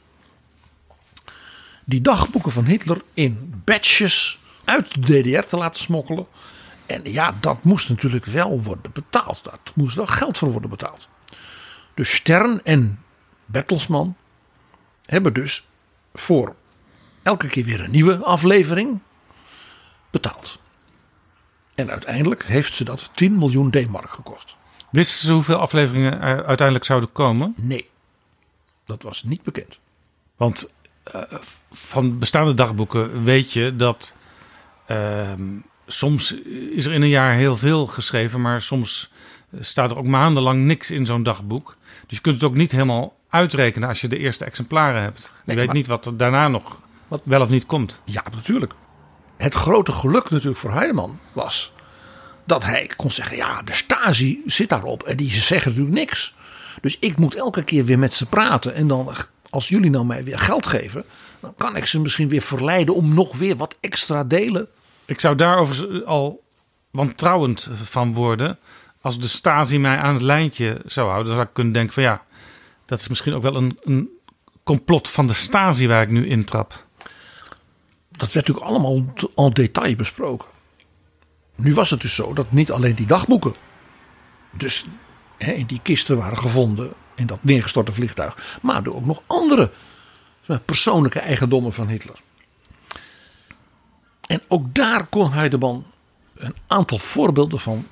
[1.85, 6.27] die dagboeken van Hitler in batches uit de DDR te laten smokkelen.
[6.87, 9.45] En ja, dat moest natuurlijk wel worden betaald.
[9.45, 11.09] Daar moest wel geld voor worden betaald.
[11.95, 13.03] Dus Stern en
[13.45, 14.17] Bertelsmann
[15.05, 15.67] hebben dus
[16.15, 16.55] voor
[17.23, 19.01] elke keer weer een nieuwe aflevering
[20.11, 20.59] betaald.
[21.81, 24.57] En uiteindelijk heeft ze dat 10 miljoen D-mark gekost.
[24.91, 27.55] Wisten ze hoeveel afleveringen er uiteindelijk zouden komen?
[27.57, 27.89] Nee,
[28.85, 29.79] dat was niet bekend.
[30.37, 30.71] Want
[31.03, 31.23] eh,
[31.73, 34.15] van bestaande dagboeken weet je dat
[34.87, 35.43] ehm,
[35.87, 36.35] soms
[36.71, 39.11] is er in een jaar heel veel geschreven, maar soms
[39.61, 41.77] staat er ook maandenlang niks in zo'n dagboek.
[42.07, 45.21] Dus je kunt het ook niet helemaal uitrekenen als je de eerste exemplaren hebt.
[45.23, 48.01] Je Nee, weet maar- niet wat er daarna nog Wat- wel of niet komt.
[48.05, 48.75] Ja, natuurlijk.
[49.41, 51.73] Het grote geluk natuurlijk voor Heideman was
[52.45, 56.35] dat hij kon zeggen: ja, de Stasi zit daarop en die zeggen natuurlijk niks.
[56.81, 58.75] Dus ik moet elke keer weer met ze praten.
[58.75, 59.15] En dan,
[59.51, 61.05] als jullie nou mij weer geld geven,
[61.41, 64.69] dan kan ik ze misschien weer verleiden om nog weer wat extra delen.
[65.05, 66.43] Ik zou daarover al
[66.91, 68.59] wantrouwend van worden.
[69.01, 72.23] Als de Stasi mij aan het lijntje zou houden, zou ik kunnen denken van ja,
[72.87, 74.09] dat is misschien ook wel een, een
[74.63, 76.89] complot van de Stasi waar ik nu intrap.
[78.21, 79.05] Dat werd natuurlijk allemaal
[79.35, 80.49] al detail besproken.
[81.57, 83.55] Nu was het dus zo dat niet alleen die dagboeken,
[84.51, 84.85] dus
[85.39, 89.71] hè, in die kisten waren gevonden in dat neergestorte vliegtuig, maar ook nog andere
[90.65, 92.17] persoonlijke eigendommen van Hitler.
[94.27, 95.87] En ook daar kon Heideman
[96.35, 97.87] een aantal voorbeelden van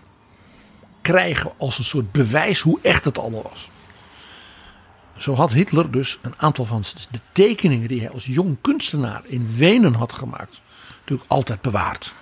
[1.03, 3.71] krijgen als een soort bewijs hoe echt het allemaal was.
[5.19, 9.57] Zo had Hitler dus een aantal van de tekeningen die hij als jong kunstenaar in
[9.57, 10.61] Wenen had gemaakt,
[10.99, 12.15] natuurlijk altijd bewaard.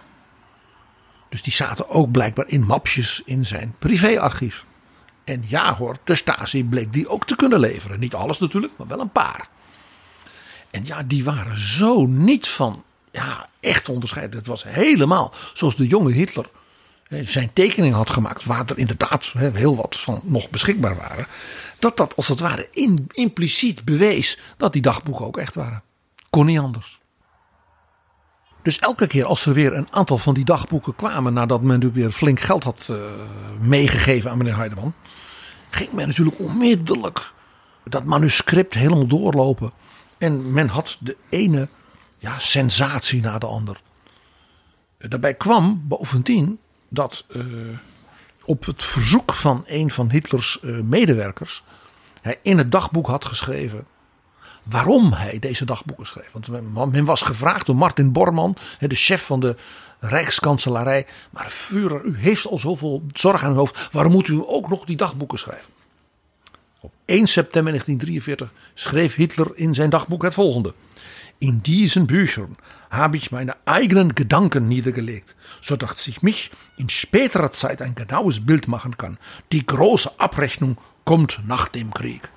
[1.28, 4.64] Dus die zaten ook blijkbaar in mapjes in zijn privéarchief.
[5.24, 8.00] En ja hoor, de Stasi bleek die ook te kunnen leveren.
[8.00, 9.48] Niet alles natuurlijk, maar wel een paar.
[10.70, 14.38] En ja, die waren zo niet van ja, echt onderscheiden.
[14.38, 16.48] Het was helemaal zoals de jonge Hitler
[17.08, 21.26] zijn tekening had gemaakt, waar er inderdaad heel wat van nog beschikbaar waren.
[21.78, 22.68] Dat dat als het ware
[23.12, 25.82] impliciet bewees dat die dagboeken ook echt waren.
[26.30, 27.00] Kon niet anders.
[28.62, 31.94] Dus elke keer als er weer een aantal van die dagboeken kwamen, nadat men natuurlijk
[31.94, 32.96] weer flink geld had eh,
[33.60, 34.94] meegegeven aan meneer Heideman,
[35.70, 37.32] ging men natuurlijk onmiddellijk
[37.84, 39.72] dat manuscript helemaal doorlopen.
[40.18, 41.68] En men had de ene
[42.18, 43.80] ja, sensatie na de ander.
[44.98, 47.42] Daarbij kwam bovendien dat eh,
[48.44, 51.62] op het verzoek van een van Hitlers eh, medewerkers
[52.22, 53.86] hij in het dagboek had geschreven
[54.62, 56.30] waarom hij deze dagboeken schreef.
[56.32, 56.48] Want
[56.92, 59.56] men- was gevraagd door Martin Bormann, de chef van de
[60.00, 61.06] Rijkskanselarij.
[61.30, 63.88] Maar Führer, u heeft al zoveel zorg aan uw hoofd.
[63.92, 65.72] Waarom moet u ook nog die dagboeken schrijven?
[66.80, 70.74] Op 1 september 1943 schreef Hitler in zijn dagboek het volgende.
[71.38, 72.56] In diesen Büchern
[72.90, 78.68] habe ich meine eigenen Gedanken niedergelegt, sodass ich mich in späterer Zeit ein genaues Bild
[78.68, 79.18] machen kann.
[79.52, 82.30] Die große Abrechnung kommt nach dem Krieg.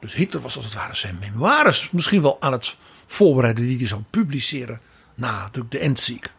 [0.00, 3.86] Dus Hitler was als het ware zijn memoires misschien wel aan het voorbereiden die hij
[3.86, 4.80] zou publiceren
[5.14, 6.30] na natuurlijk de Endziek.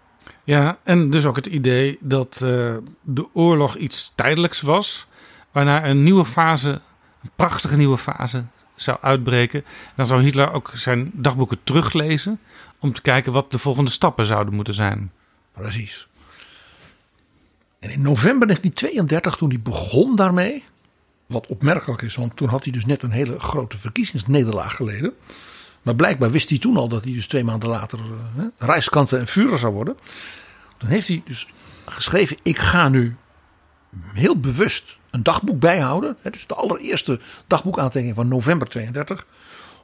[0.44, 5.08] Ja, en dus ook het idee dat eh, de oorlog iets tijdelijks was,
[5.52, 6.82] waarna een nieuwe fase,
[7.24, 8.46] een prachtige nieuwe fase,
[8.78, 9.66] zou uitbreken.
[9.96, 12.40] Dan zou Hitler ook zijn dagboeken teruglezen
[12.80, 15.12] om te kijken wat de volgende stappen zouden moeten zijn.
[15.52, 16.08] Precies.
[17.80, 20.64] En in november 1932, toen hij begon daarmee,
[21.26, 25.14] wat opmerkelijk is, want toen had hij dus net een hele grote verkiezingsnederlaag geleden.
[25.82, 29.28] Maar blijkbaar wist hij toen al dat hij dus twee maanden later uh, Rijkskanten en
[29.28, 29.98] Führer zou worden.
[30.78, 31.48] Dan heeft hij dus
[31.86, 33.16] geschreven, ik ga nu
[34.14, 36.18] heel bewust een dagboek bijhouden.
[36.22, 39.26] Hè, dus de allereerste dagboekaantekening van november 32.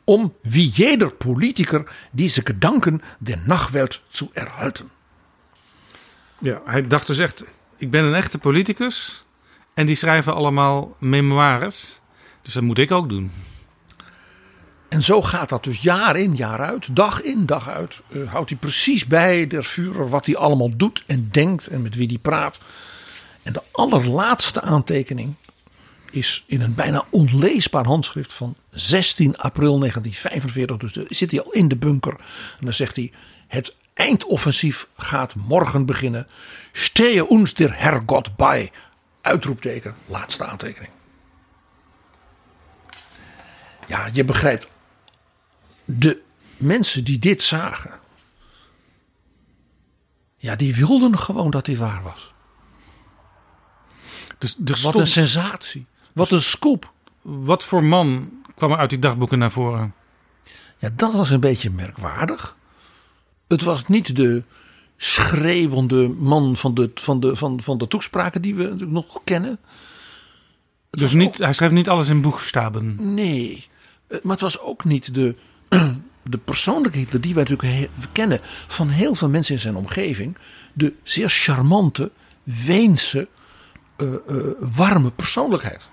[0.03, 4.89] Om wie jeder Politiker deze gedanken der Nachwelt zu erhalten.
[6.37, 7.45] Ja, hij dacht dus echt,
[7.77, 9.25] ik ben een echte politicus
[9.73, 12.01] en die schrijven allemaal memoires.
[12.41, 13.31] Dus dat moet ik ook doen.
[14.93, 18.01] En zo gaat dat dus jaar in, jaar uit, dag in, dag uit.
[18.09, 21.95] Uh, houdt hij precies bij de Führer wat hij allemaal doet en denkt en met
[21.95, 22.59] wie hij praat.
[23.43, 25.35] En de allerlaatste aantekening
[26.11, 30.91] is in een bijna onleesbaar handschrift van 16 april 1945.
[30.91, 32.13] Dus zit hij al in de bunker.
[32.59, 33.11] En dan zegt hij:
[33.47, 36.27] Het eindoffensief gaat morgen beginnen.
[36.71, 38.71] Stehe ons der Herrgott bij.
[39.21, 40.91] Uitroepteken, laatste aantekening.
[43.87, 44.67] ja, je begrijpt.
[45.85, 46.21] De
[46.57, 47.99] mensen die dit zagen.
[50.37, 52.32] Ja, die wilden gewoon dat hij waar was.
[54.57, 55.85] Dus Wat stond- een sensatie.
[56.13, 56.91] Wat een scoop.
[57.21, 59.93] wat voor man kwam er uit die dagboeken naar voren?
[60.77, 62.57] Ja, dat was een beetje merkwaardig.
[63.47, 64.43] Het was niet de
[64.97, 69.59] schreeuwende man van de, van de, van, van de toespraken die we natuurlijk nog kennen.
[70.89, 73.13] Dus niet, hij schreef niet alles in boegstaben.
[73.13, 73.67] Nee,
[74.07, 75.35] Eh, maar het was ook niet de,
[76.23, 80.37] de persoonlijke Hitler die wij natuurlijk kennen van heel veel mensen in zijn omgeving.
[80.73, 82.11] De zeer charmante,
[82.43, 83.27] Weense,
[83.95, 84.17] eh, eh,
[84.75, 85.87] warme persoonlijkheid.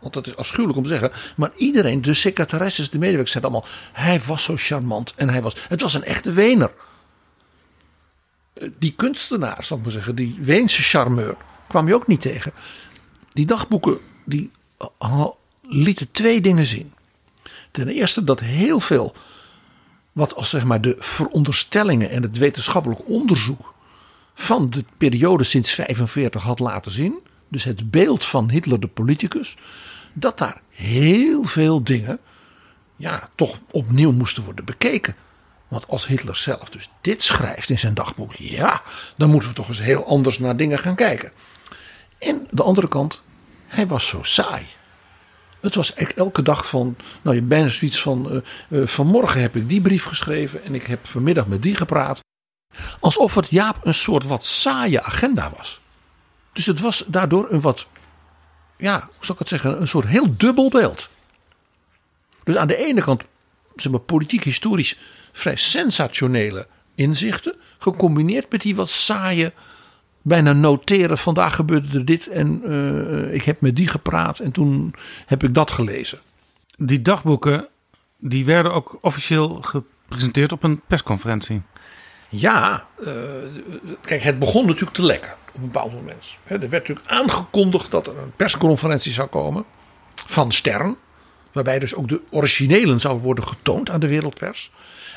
[0.00, 1.12] Want dat is afschuwelijk om te zeggen.
[1.36, 3.70] Maar iedereen, de secretaresses, de medewerkers, zeiden allemaal...
[3.92, 5.56] hij was zo charmant en hij was...
[5.68, 6.72] Het was een echte Wener.
[8.52, 11.36] Eh, Die kunstenaar, zal ik maar zeggen, die Weense charmeur...
[11.68, 12.52] kwam je ook niet tegen.
[13.28, 14.50] Die dagboeken die
[15.62, 16.92] lieten twee dingen zien.
[17.70, 19.14] Ten eerste dat heel veel
[20.12, 23.74] wat als zeg maar de veronderstellingen en het wetenschappelijk onderzoek
[24.34, 29.56] van de periode sinds 45 had laten zien, dus het beeld van Hitler de politicus,
[30.12, 32.18] dat daar heel veel dingen
[32.96, 35.16] ja, toch opnieuw moesten worden bekeken.
[35.68, 38.82] Want als Hitler zelf dus dit schrijft in zijn dagboek, ja,
[39.16, 41.32] dan moeten we toch eens heel anders naar dingen gaan kijken.
[42.18, 43.22] En de andere kant,
[43.66, 44.66] hij was zo saai.
[45.60, 49.56] Het was eigenlijk elke dag van, nou je bijna zoiets van, eh, eh, vanmorgen heb
[49.56, 52.20] ik die brief geschreven en ik heb vanmiddag met die gepraat.
[53.00, 55.80] Alsof het Jaap een soort wat saaie agenda was.
[56.56, 57.86] Dus het was daardoor een wat,
[58.76, 61.08] ja, hoe zal ik het zeggen, een soort heel dubbel beeld.
[62.44, 63.24] Dus aan de ene kant,
[63.74, 64.98] zeg maar, politiek historisch
[65.32, 69.52] vrij sensationele inzichten, gecombineerd met die wat saaie,
[70.22, 74.94] bijna noteren, vandaag gebeurde er dit en eh, ik heb met die gepraat en toen
[75.26, 76.18] heb ik dat gelezen.
[76.76, 77.68] Die dagboeken
[78.18, 81.62] die werden ook officieel gepresenteerd op een persconferentie.
[82.28, 83.12] Ja, eh,
[84.00, 86.36] kijk, het begon natuurlijk te lekken op een bepaald moment.
[86.44, 89.64] Er werd natuurlijk aangekondigd dat er een persconferentie zou komen
[90.26, 90.96] van Stern.
[91.52, 94.72] Waarbij dus ook de originelen zou worden getoond aan de wereldpers.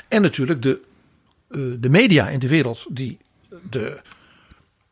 [0.08, 0.80] En natuurlijk de,
[1.50, 3.18] eh, de media in de wereld die
[3.70, 4.02] de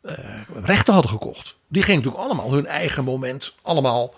[0.01, 0.15] eh,
[0.63, 1.55] rechten hadden gekocht.
[1.67, 4.13] Die gingen natuurlijk allemaal hun eigen moment, allemaal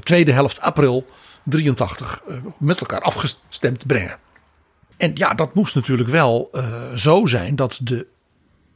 [0.00, 1.06] tweede helft april
[1.48, 4.18] 83 eh, met elkaar afgestemd brengen.
[4.98, 8.06] En ja, dat moest natuurlijk wel eh, zo zijn dat de,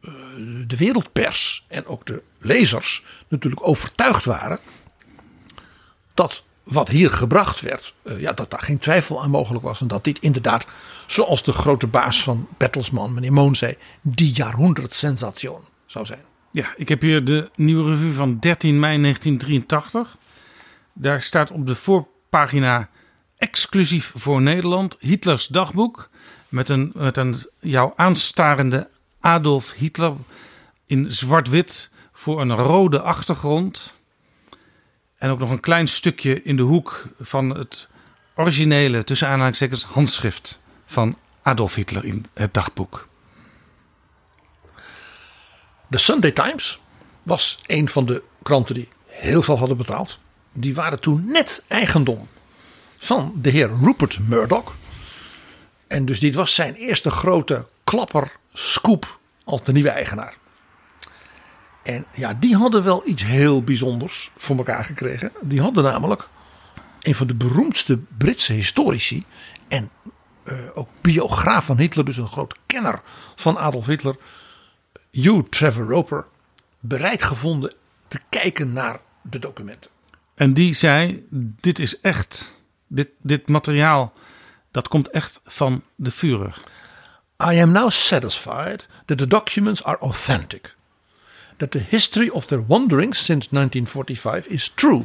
[0.00, 0.12] eh,
[0.66, 4.58] de wereldpers en ook de lezers natuurlijk overtuigd waren
[6.14, 9.80] dat wat hier gebracht werd, eh, ja, dat daar geen twijfel aan mogelijk was.
[9.80, 10.66] En dat dit inderdaad,
[11.06, 16.24] zoals de grote baas van Bertelsmann, meneer Moon, zei, die jaarhonderdsensation zou zijn.
[16.50, 20.16] Ja, ik heb hier de nieuwe revue van 13 mei 1983.
[20.92, 22.88] Daar staat op de voorpagina
[23.36, 26.10] exclusief voor Nederland Hitlers dagboek.
[26.52, 28.88] Met een, met een jou aanstarende
[29.20, 30.14] Adolf Hitler
[30.86, 33.92] in zwart-wit voor een rode achtergrond.
[35.16, 37.88] En ook nog een klein stukje in de hoek van het
[38.34, 43.08] originele, tussen aanhalingstekens, handschrift van Adolf Hitler in het dagboek.
[45.86, 46.80] De Sunday Times
[47.22, 50.18] was een van de kranten die heel veel hadden betaald.
[50.52, 52.28] Die waren toen net eigendom
[52.98, 54.74] van de heer Rupert Murdoch.
[55.92, 60.36] En dus dit was zijn eerste grote klapper, scoop als de nieuwe eigenaar.
[61.82, 65.32] En ja, die hadden wel iets heel bijzonders voor elkaar gekregen.
[65.40, 66.28] Die hadden namelijk
[67.00, 69.24] een van de beroemdste Britse historici
[69.68, 69.90] en
[70.42, 73.00] eh, ook biograaf van Hitler, dus een groot kenner
[73.36, 74.16] van Adolf Hitler,
[75.10, 76.24] Hugh Trevor Roper,
[76.80, 77.74] bereid gevonden
[78.08, 79.90] te kijken naar de documenten.
[80.34, 81.26] En die zei:
[81.60, 82.60] Dit is echt.
[82.86, 84.12] Dit, dit materiaal,
[84.72, 86.54] dat komt echt van de Führer.
[87.50, 90.74] I am now satisfied that the documents are authentic.
[91.56, 95.04] That the history of their wanderings since 1945 is true.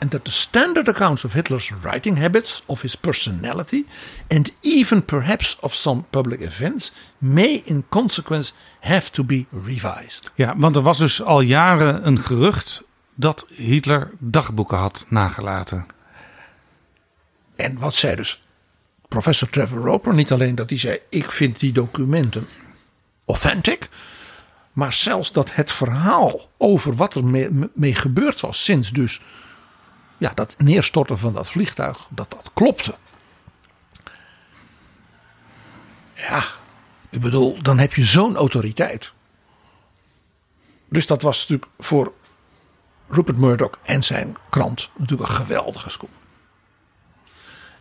[0.00, 3.86] And that the standard accounts of Hitler's writing habits, of his personality,
[4.28, 10.30] and even perhaps of some public events may in consequence have to be revised.
[10.34, 12.82] Ja, want er was dus al jaren een gerucht
[13.14, 15.86] dat Hitler dagboeken had nagelaten.
[17.56, 18.42] En wat zei dus
[19.08, 20.14] professor Trevor Roper?
[20.14, 22.48] Niet alleen dat hij zei: Ik vind die documenten
[23.26, 23.88] authentic.
[24.72, 29.20] Maar zelfs dat het verhaal over wat er mee, mee gebeurd was sinds dus
[30.18, 32.94] ja, dat neerstorten van dat vliegtuig, dat dat klopte.
[36.14, 36.44] Ja,
[37.10, 39.12] ik bedoel, dan heb je zo'n autoriteit.
[40.88, 42.12] Dus dat was natuurlijk voor
[43.08, 46.10] Rupert Murdoch en zijn krant natuurlijk een geweldige scoop.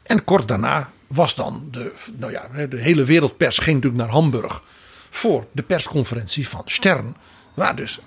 [0.04, 4.62] En kort daarna was dan de, nou ja, de hele wereldpers ging natuurlijk naar Hamburg
[5.10, 7.16] voor de persconferentie van Stern,
[7.53, 7.99] waar dus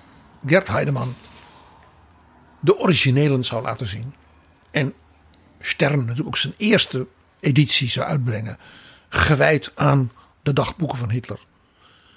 [0.46, 1.14] Gert Heideman
[2.61, 4.14] de originelen zou laten zien.
[4.70, 4.94] En
[5.61, 7.07] Stern natuurlijk ook zijn eerste
[7.40, 8.59] editie zou uitbrengen,
[9.09, 11.38] gewijd aan de dagboeken van Hitler.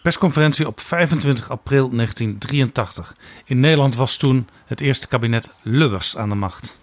[0.03, 3.15] Persconferentie op 25 april 1983.
[3.45, 6.79] In Nederland was toen het eerste kabinet Lubbers aan de macht.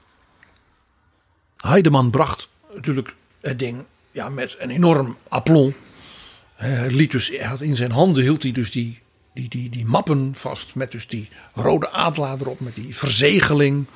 [1.57, 5.76] Heideman bracht natuurlijk het ding ja, met een enorm aplomb.
[6.55, 8.99] Hij liet dus, had in zijn handen hield hij dus die,
[9.34, 13.86] die, die, die mappen vast met dus die rode adelaar erop, met die verzegeling.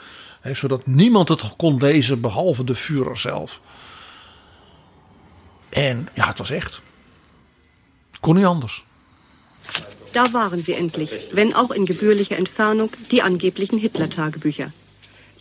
[0.40, 3.60] Hè, zodat niemand het kon lezen behalve de Führer zelf.
[5.68, 6.80] En ja, het was echt.
[8.20, 8.84] Kon niet anders.
[10.10, 14.70] Da waren sie endlich, wenn auch in gebührlicher Entfernung, die angeblichen Hitler-Tagebücher.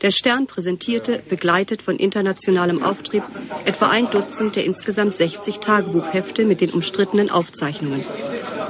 [0.03, 3.23] Der Stern präsentierte, begleitet von internationalem Auftrieb,
[3.63, 8.03] etwa ein Dutzend der insgesamt 60 Tagebuchhefte mit den umstrittenen Aufzeichnungen.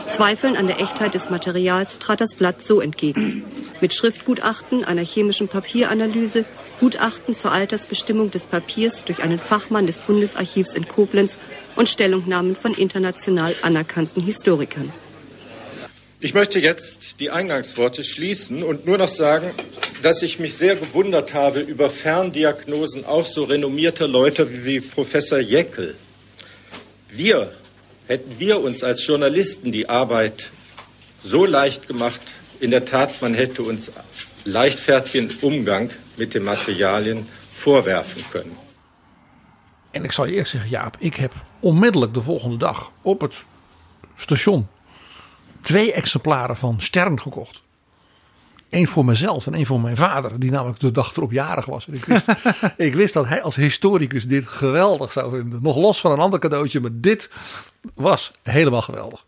[0.10, 3.46] Zweifeln an der Echtheit des Materials trat das Blatt so entgegen.
[3.82, 6.46] Mit Schriftgutachten, einer chemischen Papieranalyse,
[6.80, 11.40] Gutachten zur Altersbestimmung des Papiers durch einen Fachmann des Bundesarchivs in Koblenz
[11.76, 14.94] und Stellungnahmen von international anerkannten Historikern.
[16.24, 19.52] Ich möchte jetzt die Eingangsworte schließen und nur noch sagen,
[20.04, 25.96] dass ich mich sehr gewundert habe über Ferndiagnosen auch so renommierter Leute wie Professor Jeckel.
[27.10, 27.52] Wir,
[28.08, 30.50] hätten wir uns als Journalisten die Arbeit
[31.22, 32.22] so leicht gemacht,
[32.62, 33.92] in der Tat, man hätte uns
[34.46, 38.58] leichtfertigen Umgang mit den Materialien vorwerfen können.
[39.92, 43.34] En ik zal je eerst zeggen, Jaap, ik heb onmiddellijk de volgende dag op het
[44.16, 44.68] station
[45.64, 47.62] twee exemplaren van Stern gekocht.
[48.70, 51.88] Eén voor mezelf en één voor mijn vader, die namelijk de dag erop jarig was.
[51.88, 52.26] En ik, wist,
[52.78, 55.62] ik wist dat hij als historicus dit geweldig zou vinden.
[55.62, 57.30] Nog los van een ander cadeautje, maar dit
[57.94, 59.26] was helemaal geweldig.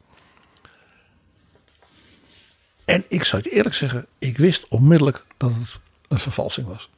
[2.86, 6.90] En ik zou het eerlijk zeggen, ik wist onmiddellijk dat het een vervalsing was.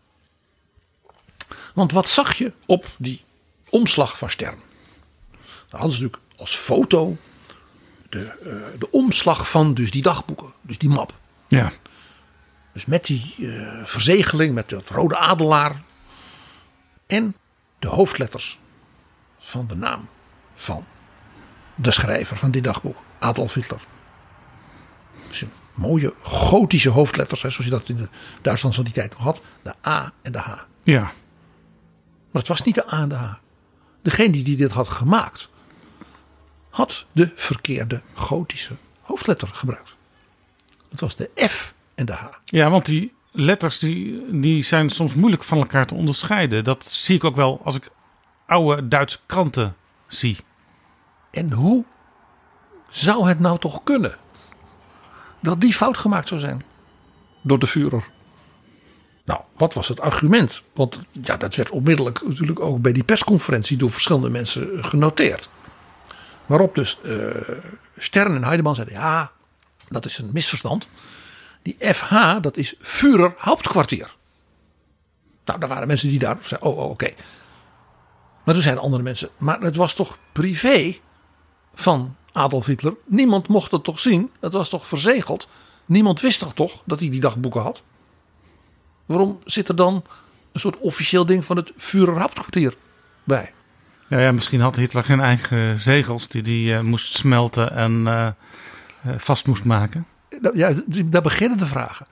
[1.74, 3.24] Want wat zag je op die
[3.70, 4.58] omslag van Stern?
[5.70, 7.18] Daar hadden ze natuurlijk als foto
[8.18, 11.13] de, uh, de omslag van dus die dagboeken, dus die map.
[11.47, 11.72] Ja.
[12.74, 15.82] Dus met die uh, verzegeling, met dat rode adelaar.
[17.07, 17.36] En
[17.80, 18.59] de hoofdletters
[19.39, 20.09] van de naam
[20.55, 20.86] van
[21.76, 23.82] de schrijver van dit dagboek, Adolf Hitler.
[25.28, 28.07] Dus een mooie gotische hoofdletters, hè, zoals je dat in de
[28.41, 29.41] Duitsland van die tijd nog had.
[29.61, 30.51] De A en de H.
[30.84, 31.01] Ja.
[32.32, 33.34] Maar het was niet de A en de H.
[34.01, 35.49] Degene die dit had gemaakt,
[36.78, 39.95] had de verkeerde gotische hoofdletter gebruikt.
[40.89, 42.25] Het was de F en de H.
[42.45, 46.63] Ja, want die letters die, die zijn soms moeilijk van elkaar te onderscheiden.
[46.63, 47.89] Dat zie ik ook wel als ik
[48.45, 49.75] oude Duitse kranten
[50.07, 50.38] zie.
[51.32, 51.84] En hoe
[52.89, 54.17] zou het nou toch kunnen
[55.39, 56.63] dat die fout gemaakt zou zijn
[57.41, 58.03] door de Führer?
[59.25, 60.63] Nou, wat was het argument?
[60.73, 65.49] Want ja, dat werd onmiddellijk natuurlijk ook bij die persconferentie door verschillende mensen genoteerd.
[66.48, 67.36] Waarop dus uh,
[67.98, 69.32] Stern en Heideman zeiden: ja,
[69.88, 70.88] dat is een misverstand.
[71.62, 74.16] Die FH, dat is Führer Hauptkwartier.
[75.45, 77.14] Nou, daar waren mensen die daar zeiden: oh, oh oké.
[78.43, 80.98] Maar toen zeiden andere mensen: maar het was toch privé
[81.74, 82.93] van Adolf Hitler?
[83.06, 84.32] Niemand mocht het toch zien?
[84.39, 85.48] Het was toch verzegeld?
[85.86, 87.84] Niemand wist toch toch dat hij die dagboeken had?
[89.06, 90.04] Waarom zit er dan
[90.52, 92.78] een soort officieel ding van het Führer Hauptkwartier
[93.24, 93.54] bij?
[94.10, 98.28] Ja, ja, misschien had Hitler geen eigen zegels die hij uh, moest smelten en uh,
[99.08, 100.05] uh, vast moest maken.
[100.53, 100.74] Ja,
[101.05, 102.05] daar beginnen de vragen.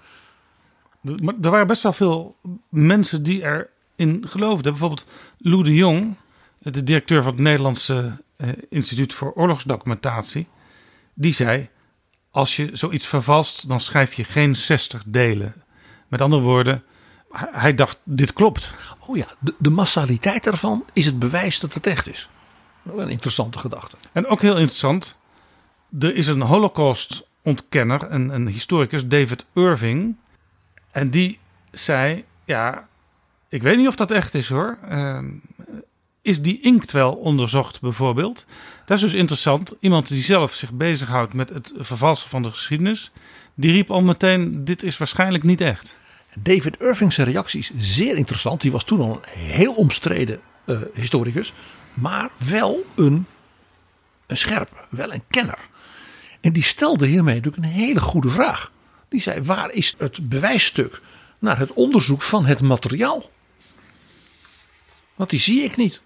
[1.02, 2.36] Maar er waren best wel veel
[2.70, 4.72] mensen die erin geloofden.
[4.72, 5.06] Bijvoorbeeld
[5.38, 6.16] Lou de Jong,
[6.60, 8.24] de directeur van het Nederlandse
[8.70, 10.48] Instituut voor Oorlogsdocumentatie.
[11.14, 11.70] Die zei,
[12.32, 15.54] als je zoiets vervalst, dan schrijf je geen 60 delen.
[16.08, 16.84] Met andere woorden,
[17.38, 18.74] hij dacht, dit klopt.
[19.00, 22.30] Oh ja, de, de, massaliteit ervan is het bewijs dat het echt is.
[22.82, 23.98] Wel een interessante gedachte.
[24.12, 25.16] En ook heel interessant,
[26.00, 30.16] er is een holocaust-ontkenner, een, een historicus, David Irving.
[30.92, 31.40] En die
[31.72, 32.88] zei, ja,
[33.50, 34.78] ik weet niet of dat echt is hoor.
[34.90, 35.20] Uh,
[36.22, 38.46] is die inkt wel onderzocht bijvoorbeeld?
[38.86, 39.76] Dat is dus interessant.
[39.80, 43.12] Iemand die zelf zich bezighoudt met het vervalsen van de geschiedenis,
[43.54, 45.98] die riep al meteen, dit is waarschijnlijk niet echt.
[46.40, 48.62] David Irving's reactie is zeer interessant.
[48.62, 51.54] Die was toen al een heel omstreden uh, historicus.
[51.94, 53.26] Maar wel een,
[54.28, 55.60] een scherpe, wel een kenner.
[56.42, 58.72] En die stelde hiermee natuurlijk een hele goede vraag.
[59.10, 61.02] Die zei, waar is het bewijsstuk
[61.40, 63.30] naar het onderzoek van het materiaal?
[65.16, 66.02] Want die zie ik niet.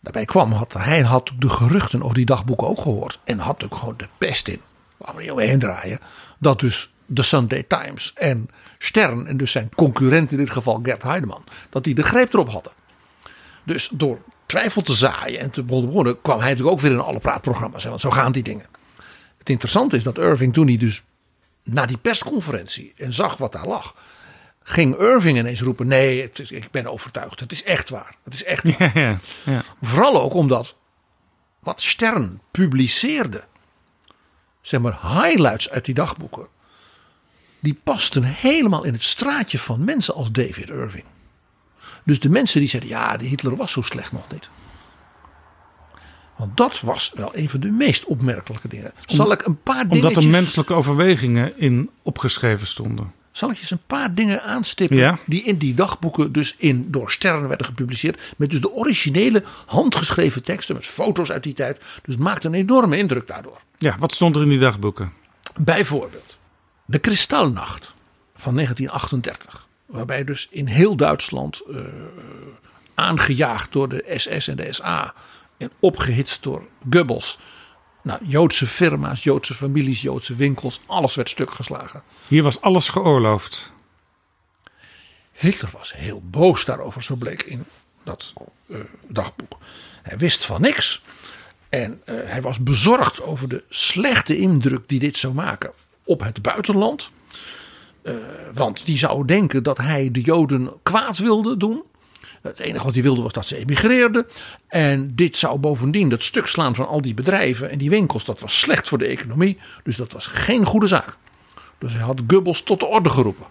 [0.00, 3.18] Daarbij kwam, had, hij had de geruchten over die dagboeken ook gehoord.
[3.24, 4.60] En had ook gewoon de pest in.
[4.96, 5.98] Waar we niet omheen draaien.
[6.38, 8.48] Dat dus de Sunday Times en
[8.78, 12.50] Stern, en dus zijn concurrent in dit geval Gert Heideman, dat die de greep erop
[12.50, 12.72] hadden.
[13.64, 17.18] Dus door twijfel te zaaien en te begonnen kwam hij natuurlijk ook weer in alle
[17.18, 17.84] praatprogramma's.
[17.84, 18.66] Want zo gaan die dingen.
[19.38, 21.02] Het interessante is dat Irving toen hij dus
[21.64, 23.94] na die persconferentie en zag wat daar lag,
[24.62, 27.40] ging Irving ineens roepen: Nee, het is, ik ben overtuigd.
[27.40, 28.16] Het is echt waar.
[28.24, 28.90] Het is echt waar.
[28.94, 29.62] Ja, ja, ja.
[29.82, 30.76] Vooral ook omdat
[31.58, 33.44] wat Stern publiceerde,
[34.60, 36.48] zeg maar highlights uit die dagboeken,
[37.62, 41.04] die pasten helemaal in het straatje van mensen als David Irving.
[42.04, 44.48] Dus de mensen die zeiden: Ja, die Hitler was zo slecht nog niet.
[46.36, 48.92] Want dat was wel een van de meest opmerkelijke dingen.
[49.06, 50.08] Zal ik een paar dingen.
[50.08, 53.12] Omdat er menselijke overwegingen in opgeschreven stonden.
[53.32, 55.18] Zal ik je eens een paar dingen aanstippen Ja.
[55.26, 58.34] die in die dagboeken dus in, door Sterren werden gepubliceerd.
[58.36, 61.78] Met dus de originele handgeschreven teksten met foto's uit die tijd.
[61.78, 63.60] Dus het maakt een enorme indruk daardoor.
[63.78, 65.12] Ja, wat stond er in die dagboeken?
[65.64, 66.31] Bijvoorbeeld
[66.92, 67.92] de Kristalnacht
[68.36, 69.66] van 1938.
[69.86, 71.84] Waarbij dus in heel Duitsland eh,
[72.94, 75.14] aangejaagd door de SS en de SA
[75.56, 77.38] en opgehitst door Goebbels.
[78.02, 82.02] Nou, Joodse firma's, Joodse families, Joodse winkels, alles werd stuk geslagen.
[82.28, 83.72] Hier was alles geoorloofd.
[85.32, 87.64] Hitler was heel boos daarover, zo bleek in
[88.02, 88.32] dat
[88.68, 88.76] eh,
[89.06, 89.58] dagboek.
[90.02, 91.02] Hij wist van niks.
[91.68, 95.72] En eh, hij was bezorgd over de slechte indruk die dit zou maken
[96.12, 97.10] op het buitenland.
[98.02, 98.14] Eh,
[98.54, 101.84] want die zou denken dat hij de Joden kwaad wilde doen.
[102.42, 104.26] Het enige wat hij wilde was dat ze emigreerden.
[104.68, 108.24] En dit zou bovendien dat stuk slaan van al die bedrijven en die winkels.
[108.24, 109.58] Dat was slecht voor de economie.
[109.82, 111.16] Dus dat was geen goede zaak.
[111.78, 113.46] Dus hij had Goebbels tot de orde geroepen.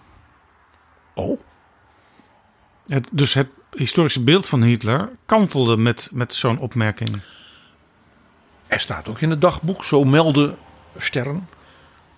[1.14, 1.40] Oh,
[2.86, 7.20] Het, dus het historische beeld van Hitler kantelde met, met zo'n opmerking.
[8.66, 10.54] Er staat ook in het dagboek, zo meldde
[10.98, 11.48] Stern,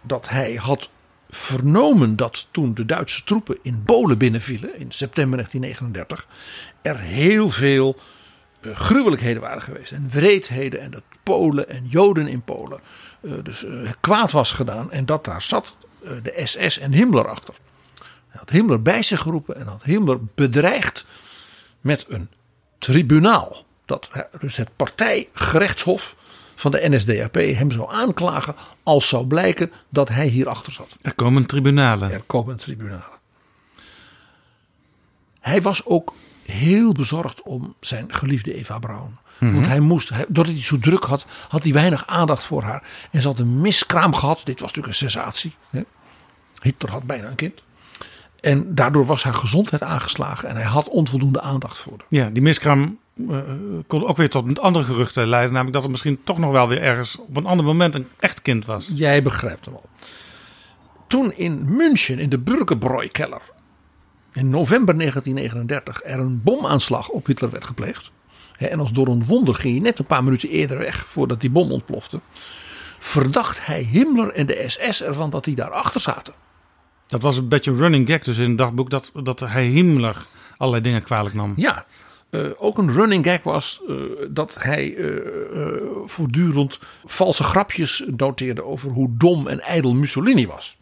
[0.06, 0.88] dat hij had
[1.28, 6.26] vernomen dat toen de Duitse troepen in Polen binnenvielen in september 1939,
[6.82, 8.00] er heel veel
[8.60, 12.80] eh, gruwelijkheden waren geweest en wreedheden en dat Polen en Joden in Polen
[13.20, 15.76] eh, dus eh, kwaad was gedaan en dat daar zat
[16.22, 17.54] de SS en Himmler achter.
[18.28, 21.06] Hij had Himmler bij zich geroepen en had Himmler bedreigd
[21.80, 22.30] met een
[22.78, 23.64] tribunaal.
[23.84, 26.16] Dat dus het partijgerechtshof
[26.54, 30.96] van de NSDAP hem zou aanklagen als zou blijken dat hij hierachter zat.
[31.02, 32.12] Er komen tribunalen.
[32.12, 33.02] Er komen tribunalen.
[35.40, 36.14] Hij was ook
[36.46, 39.16] heel bezorgd om zijn geliefde Eva Braun.
[39.38, 42.82] Want hij moest, hij, doordat hij zo druk had, had hij weinig aandacht voor haar.
[43.10, 44.40] En ze had een miskraam gehad.
[44.44, 45.54] Dit was natuurlijk een sensatie.
[45.70, 45.82] Hè.
[46.62, 47.62] Hitler had bijna een kind.
[48.40, 50.48] En daardoor was haar gezondheid aangeslagen.
[50.48, 52.06] En hij had onvoldoende aandacht voor haar.
[52.08, 52.98] Ja, die miskraam
[53.28, 53.38] eh,
[53.86, 55.52] kon ook weer tot andere geruchten leiden.
[55.52, 58.42] Namelijk dat er misschien toch nog wel weer ergens op een ander moment een echt
[58.42, 58.88] kind was.
[58.92, 59.88] Jij begrijpt hem al.
[61.06, 63.42] Toen in München in de Burgerbräu-keller
[64.34, 68.10] in november 1939 er een bomaanslag op Hitler werd gepleegd.
[68.56, 71.40] hè, En als door een wonder ging hij net een paar minuten eerder weg voordat
[71.40, 72.20] die bom ontplofte.
[72.98, 76.34] Verdacht hij Himmler en de SS ervan dat die daarachter zaten.
[77.06, 80.26] Dat was een beetje een running gag dus in het dagboek dat, dat hij Himmler
[80.56, 81.52] allerlei dingen kwalijk nam.
[81.56, 81.86] Ja,
[82.34, 83.96] eh, ook een running gag was eh,
[84.28, 85.16] dat hij eh,
[86.04, 90.76] voortdurend valse grapjes noteerde over hoe dom en ijdel Mussolini was.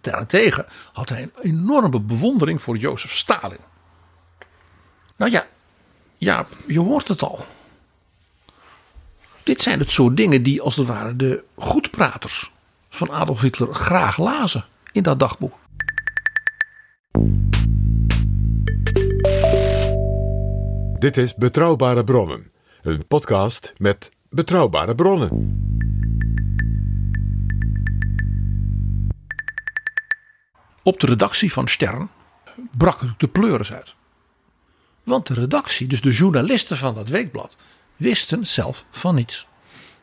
[0.00, 3.58] Daarentegen had hij een enorme bewondering voor Jozef Stalin.
[5.16, 5.46] Nou ja,
[6.18, 7.44] ja, je hoort het al.
[9.42, 12.52] Dit zijn het soort dingen die als het ware de goedpraters
[12.88, 15.58] van Adolf Hitler graag lazen in dat dagboek.
[20.98, 22.50] Dit is Betrouwbare Bronnen,
[22.82, 25.28] een podcast met betrouwbare bronnen.
[30.82, 32.10] Op de redactie van Stern
[32.76, 33.94] brak de pleuris uit.
[35.02, 37.56] Want de redactie, dus de journalisten van dat weekblad,
[37.96, 39.46] wisten zelf van niets.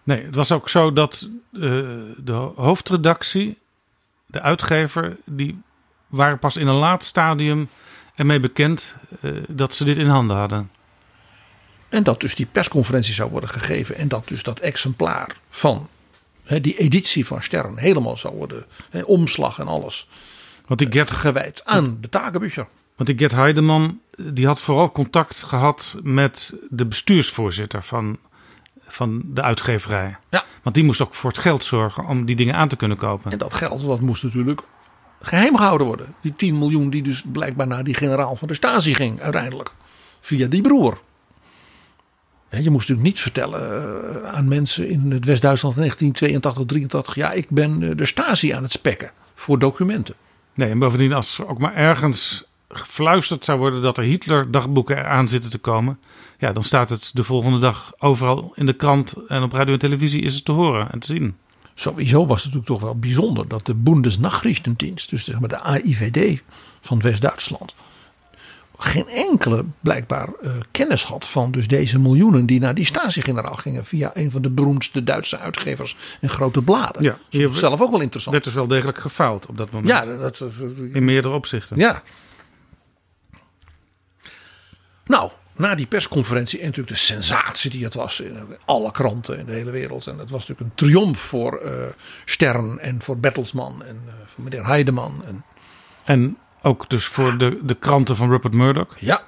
[0.03, 1.59] Nee, het was ook zo dat eh,
[2.17, 3.57] de hoofdredactie,
[4.25, 5.61] de uitgever, die
[6.07, 7.69] waren pas in een laat stadium
[8.15, 10.73] ermee bekend eh, dat ze dit in handen hadden.
[11.89, 13.95] En dat dus die persconferentie zou worden gegeven.
[13.95, 15.89] En dat dus dat exemplaar van
[16.47, 18.65] die editie van Stern helemaal zou worden.
[18.89, 20.07] Hè, omslag en alles.
[20.65, 22.67] Want die Gert, Gewijd aan de takenbücher.
[22.95, 28.17] want die Gert Heideman, die had vooral contact gehad met de bestuursvoorzitter van,
[28.87, 30.17] van de uitgeverij.
[30.29, 30.43] Ja.
[30.63, 33.31] Want die moest ook voor het geld zorgen om die dingen aan te kunnen kopen.
[33.31, 34.61] En dat geld dat moest natuurlijk
[35.21, 36.15] geheim gehouden worden.
[36.21, 39.71] Die 10 miljoen die dus blijkbaar naar die generaal van de Stasi ging uiteindelijk.
[40.19, 40.99] Via die broer.
[42.63, 43.61] Je moest natuurlijk niet vertellen
[44.23, 47.15] eh, aan mensen in het West-Duitsland in 1982, 83.
[47.15, 50.15] Ja, ik ben eh, de Stasi aan het spekken voor documenten.
[50.53, 55.27] Nee, en bovendien als er ook maar ergens gefluisterd zou worden dat er Hitler-dagboeken aan
[55.27, 55.99] zitten te komen.
[56.39, 59.79] Ja, dan staat het de volgende dag overal in de krant en op radio en
[59.79, 61.35] televisie is het te horen en te zien.
[61.75, 66.41] Sowieso was het natuurlijk toch wel bijzonder dat de Bundesnachrichtendienst, dus zeg maar de AIVD
[66.81, 67.75] van West-Duitsland,
[68.77, 73.85] geen enkele blijkbaar eh, kennis had van dus deze miljoenen die naar die Stasi-generaal gingen
[73.85, 77.03] via een van de beroemdste Duitse uitgevers en grote bladen.
[77.03, 78.33] Ja, Dat is zelf ook wel interessant.
[78.33, 79.89] werd dus wel degelijk gefaald op dat moment.
[79.89, 81.77] Ja, dat, dat, dat- In meerdere opzichten.
[81.77, 82.01] ja.
[85.05, 89.45] Nou, na die persconferentie en natuurlijk de sensatie die het was in alle kranten in
[89.45, 90.07] de hele wereld.
[90.07, 91.71] En het was natuurlijk een triomf voor eh,
[92.25, 95.23] Stern en voor Bertelsmann en eh, voor meneer Heideman.
[95.25, 95.43] En,
[96.03, 98.99] En ook dus voor de, de kranten van Rupert Murdoch.
[98.99, 99.23] ja.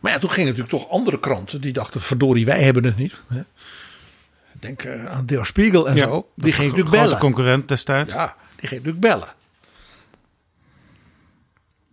[0.00, 3.14] Maar ja, toen gingen natuurlijk toch andere kranten die dachten, verdorie, wij hebben het niet.
[4.52, 6.28] Denk eh, aan Der Spiegel en Ja, zo.
[6.34, 7.18] Die een natuurlijk grote bellen.
[7.18, 8.14] concurrent destijds.
[8.14, 9.34] Ja, die ging natuurlijk bellen.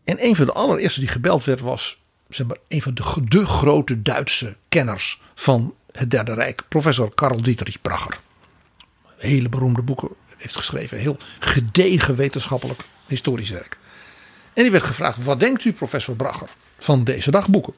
[0.03, 1.99] En een van de allereerste die gebeld werd was
[2.29, 7.41] zeg maar, een van de, de grote Duitse kenners van het Derde Rijk, professor Karl
[7.41, 8.19] Dietrich Bracher.
[9.17, 13.77] Hele beroemde boeken heeft geschreven, heel gedegen wetenschappelijk historisch werk.
[14.53, 17.73] En die werd gevraagd: wat denkt u, professor Bracher, van deze dagboeken?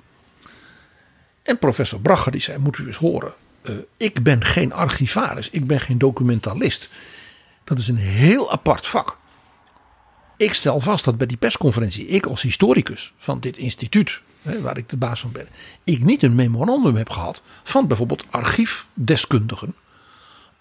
[1.44, 3.34] En professor Bracher die zei: moet u eens horen.
[3.62, 6.90] eh, ik ben geen archivaris, ik ben geen documentalist.
[7.64, 9.18] Dat is een heel apart vak.
[10.38, 14.78] Ik stel vast dat bij die persconferentie, ik als historicus van dit instituut, hè, waar
[14.78, 15.48] ik de baas van ben,
[15.84, 19.76] ik niet een memorandum heb gehad van bijvoorbeeld archiefdeskundigen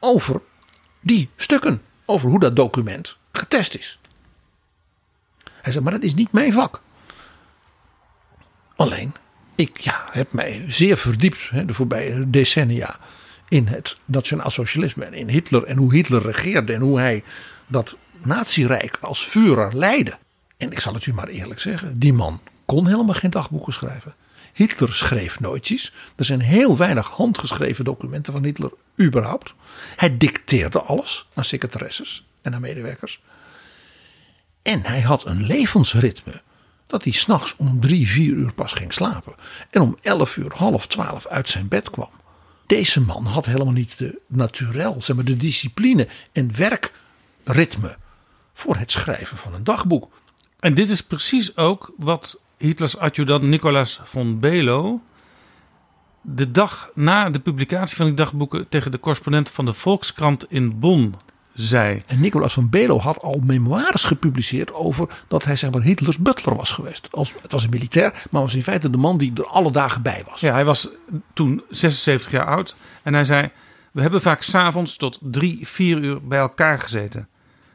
[0.01, 0.41] over
[1.01, 3.99] die stukken, over hoe dat document getest is.
[5.65, 6.81] Hij zei, maar dat is niet mijn vak.
[8.77, 9.15] Alleen,
[9.55, 12.97] ik ja, heb mij zeer verdiept hè, de voorbije decennia
[13.49, 17.23] in het nationaal socialisme en in Hitler en hoe Hitler regeerde en hoe hij
[17.67, 20.19] dat nazirijk als Führer leidde.
[20.57, 24.15] En ik zal het u maar eerlijk zeggen, die man kon helemaal geen dagboeken schrijven.
[24.53, 25.93] Hitler schreef nooit iets.
[26.17, 29.55] Er zijn heel weinig handgeschreven documenten van Hitler überhaupt.
[29.97, 33.21] Hij dicteerde alles aan secretaresses en aan medewerkers.
[34.65, 36.43] En hij had een levensritme.
[36.87, 39.35] Dat hij s'nachts om drie, vier uur pas ging slapen.
[39.71, 42.11] En om elf uur, half twaalf uit zijn bed kwam.
[42.67, 47.97] Deze man had helemaal niet de naturel, zeg maar de discipline en werkritme.
[48.55, 50.11] voor het schrijven van een dagboek.
[50.61, 55.03] En dit is precies ook wat Hitlers adjudant Nicolaas von Belo
[56.27, 60.79] de dag na de publicatie van die dagboeken tegen de correspondent van de Volkskrant in
[60.79, 61.15] Bonn
[61.55, 62.03] zei.
[62.07, 66.57] En Nicolaas van Belo had al memoires gepubliceerd over dat hij zeg maar Hitlers butler
[66.57, 67.09] was geweest.
[67.11, 70.03] Als, het was een militair, maar was in feite de man die er alle dagen
[70.03, 70.41] bij was.
[70.41, 70.89] Ja, hij was
[71.33, 73.51] toen 76 jaar oud en hij zei:
[73.93, 77.29] We hebben vaak s'avonds tot drie, vier uur bij elkaar gezeten.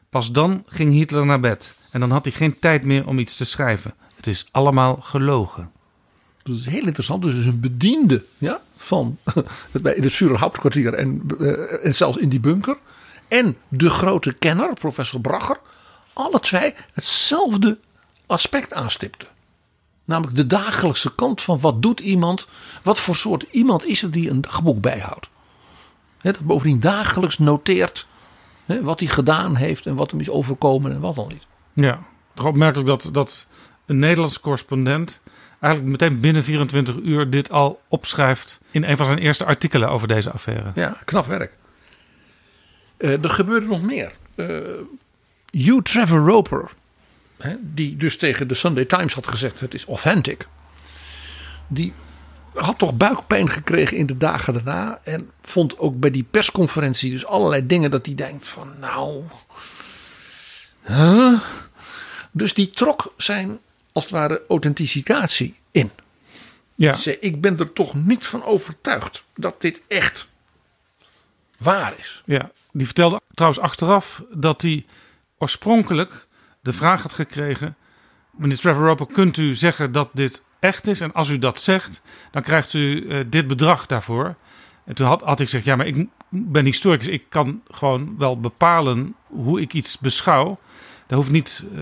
[0.10, 3.36] Pas dan ging Hitler naar bed en dan had hij geen tijd meer om iets
[3.36, 3.94] te schrijven.
[4.16, 5.72] Het is allemaal gelogen.
[6.44, 7.22] Dat is heel interessant.
[7.22, 9.18] Dus een bediende ja, van
[9.72, 12.78] in het Führer Hauptkwartier en, eh, en zelfs in die bunker.
[13.30, 15.58] En de grote kenner, professor Bracher.
[16.14, 17.78] Alle twee hetzelfde
[18.26, 19.28] aspect aanstipten.
[20.06, 22.48] Namelijk de dagelijkse kant van wat doet iemand.
[22.84, 25.30] Wat voor soort iemand is het die een dagboek bijhoudt.
[26.22, 28.08] Dat bovendien dagelijks noteert
[28.66, 31.46] wat hij gedaan heeft en wat hem is overkomen en wat dan niet.
[31.74, 32.00] Ja,
[32.34, 33.48] toch opmerkelijk dat, dat
[33.86, 35.20] een Nederlandse correspondent
[35.60, 40.08] eigenlijk meteen binnen 24 uur dit al opschrijft in een van zijn eerste artikelen over
[40.08, 40.72] deze affaire.
[40.76, 41.52] Ja, knap werk.
[43.00, 44.12] Eh, er gebeurde nog meer.
[44.36, 44.48] Eh
[45.52, 46.72] Hugh Trevor Roper,
[47.38, 50.48] hè, die dus tegen de Sunday Times had gezegd: het is authentic.
[51.68, 51.94] Die
[52.54, 55.00] had toch buikpijn gekregen in de dagen daarna.
[55.04, 59.24] En vond ook bij die persconferentie dus allerlei dingen dat hij denkt: van nou.
[60.86, 61.40] huh?
[62.32, 63.60] Dus die trok zijn,
[63.92, 65.92] als het ware, authenticitatie in.
[66.76, 70.28] Ja, Zei, ik ben er toch niet van overtuigd dat dit echt
[71.58, 72.24] waar is.
[72.26, 74.86] ja, die vertelde trouwens achteraf dat hij
[75.38, 76.28] oorspronkelijk
[76.62, 77.76] de vraag had gekregen:
[78.32, 81.02] Meneer Trevor Roper, kunt u zeggen dat dit echt is?
[81.02, 82.02] En als u dat zegt,
[82.32, 84.36] dan krijgt u eh, dit bedrag daarvoor.
[84.86, 87.08] En toen had, had ik gezegd: Ja, maar ik ben historicus.
[87.08, 90.60] Ik kan gewoon wel bepalen hoe ik iets beschouw.
[91.08, 91.82] Daar hoeft niet eh,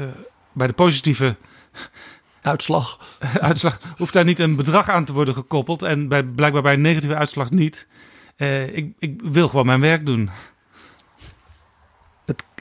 [0.51, 1.35] bij de positieve
[2.41, 3.17] Uitslag.
[3.39, 5.83] uitslag hoeft daar niet een bedrag aan te worden gekoppeld.
[5.83, 7.87] En bij, blijkbaar bij een negatieve uitslag niet.
[8.35, 10.29] Eh, ik, ik wil gewoon mijn werk doen.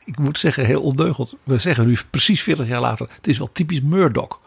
[0.07, 1.35] Ik moet zeggen, heel ondeugend.
[1.43, 3.09] We zeggen nu precies 40 jaar later.
[3.13, 4.41] Het is wel typisch Murdoch.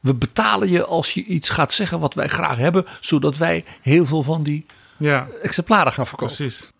[0.00, 4.04] we betalen je als je iets gaat zeggen wat wij graag hebben, zodat wij heel
[4.06, 4.66] veel van die
[4.98, 6.36] Ja, exemplaren gaan verkopen.
[6.36, 6.72] precies.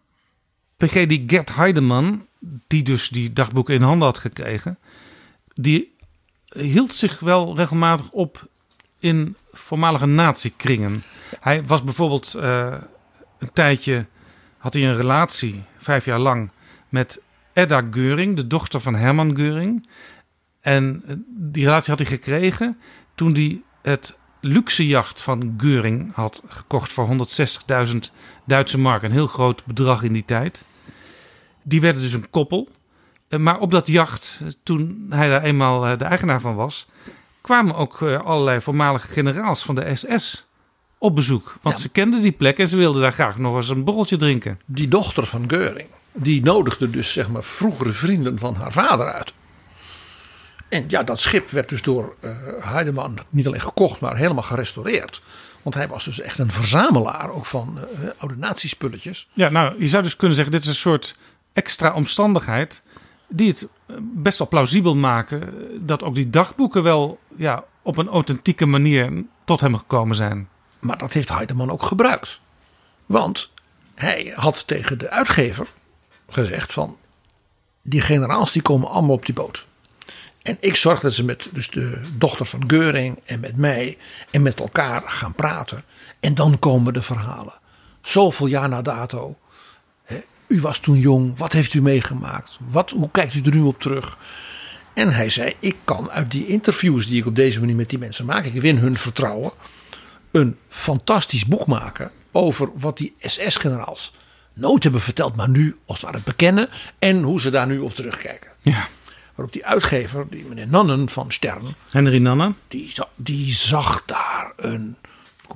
[0.77, 2.27] PG, die Gert Heideman,
[2.67, 4.79] die dus die dagboeken in handen had gekregen,
[5.55, 5.95] die
[6.49, 8.47] hield zich wel regelmatig op
[8.99, 11.03] in voormalige nazi-kringen.
[11.41, 12.75] Hij was bijvoorbeeld eh,
[13.39, 14.07] een tijdje,
[14.59, 16.51] had hij een relatie, vijf jaar lang,
[16.89, 17.21] met
[17.55, 19.87] Edda Geuring, de dochter van Herman Geuring.
[20.61, 22.79] En eh, die relatie had hij gekregen
[23.15, 27.09] toen hij het luxe jacht van Geuring had gekocht voor
[27.89, 27.95] 160.000
[28.47, 29.03] Duitse mark.
[29.03, 30.65] Een heel groot bedrag in die tijd.
[31.63, 32.69] Die werden dus een koppel.
[33.29, 36.87] Eh, Maar op dat jacht, eh, toen hij daar eenmaal de eigenaar van was,
[37.41, 40.47] kwamen ook allerlei voormalige generaals van de SS
[40.99, 41.57] op bezoek.
[41.63, 41.83] Want Ja.
[41.83, 44.61] ze kenden die plek en ze wilden daar graag nog eens een borreltje drinken.
[44.67, 49.33] Die dochter van Geuring, die nodigde dus zeg maar vroegere vrienden van haar vader uit.
[50.69, 55.23] En ja, dat schip werd dus door eh Heideman niet alleen gekocht, maar helemaal gerestaureerd.
[55.63, 59.29] Want hij was dus echt een verzamelaar ook van eh, oude nazispulletjes.
[59.33, 61.17] Ja, nou, je zou dus kunnen zeggen, dit is een soort
[61.53, 62.83] extra omstandigheid
[63.29, 65.55] die het eh, best wel plausibel maken
[65.87, 70.49] dat ook die dagboeken wel ja, op een authentieke manier tot hem gekomen zijn.
[70.81, 72.41] Maar dat heeft Heideman ook gebruikt.
[73.07, 73.51] Want
[73.95, 75.67] hij had tegen de uitgever
[76.35, 76.97] gezegd van...
[77.83, 79.67] die generaals die komen allemaal op die boot.
[80.43, 83.99] En ik zorg dat ze met dus de dochter van Geuring en met mij
[84.31, 85.85] en met elkaar gaan praten.
[86.21, 87.55] En dan komen de verhalen.
[88.03, 89.37] Zoveel jaar na dato.
[90.05, 91.39] Hè, u was toen jong.
[91.39, 92.59] Wat heeft u meegemaakt?
[92.71, 94.19] Wat, hoe kijkt u er nu op terug?
[94.95, 97.99] En hij zei, ik kan uit die interviews die ik op deze manier met die
[97.99, 98.45] mensen maak.
[98.45, 99.53] Ik win hun vertrouwen
[100.31, 104.13] een fantastisch boek maken over wat die SS-generaals
[104.55, 107.95] nooit hebben verteld, maar nu als het ware bekennen en hoe ze daar nu op
[107.95, 108.51] terugkijken.
[108.63, 108.89] Ja.
[109.35, 112.53] Waarop die uitgever, die meneer Nannen van Stern, Henry Nanne.
[112.69, 114.97] die, die zag daar een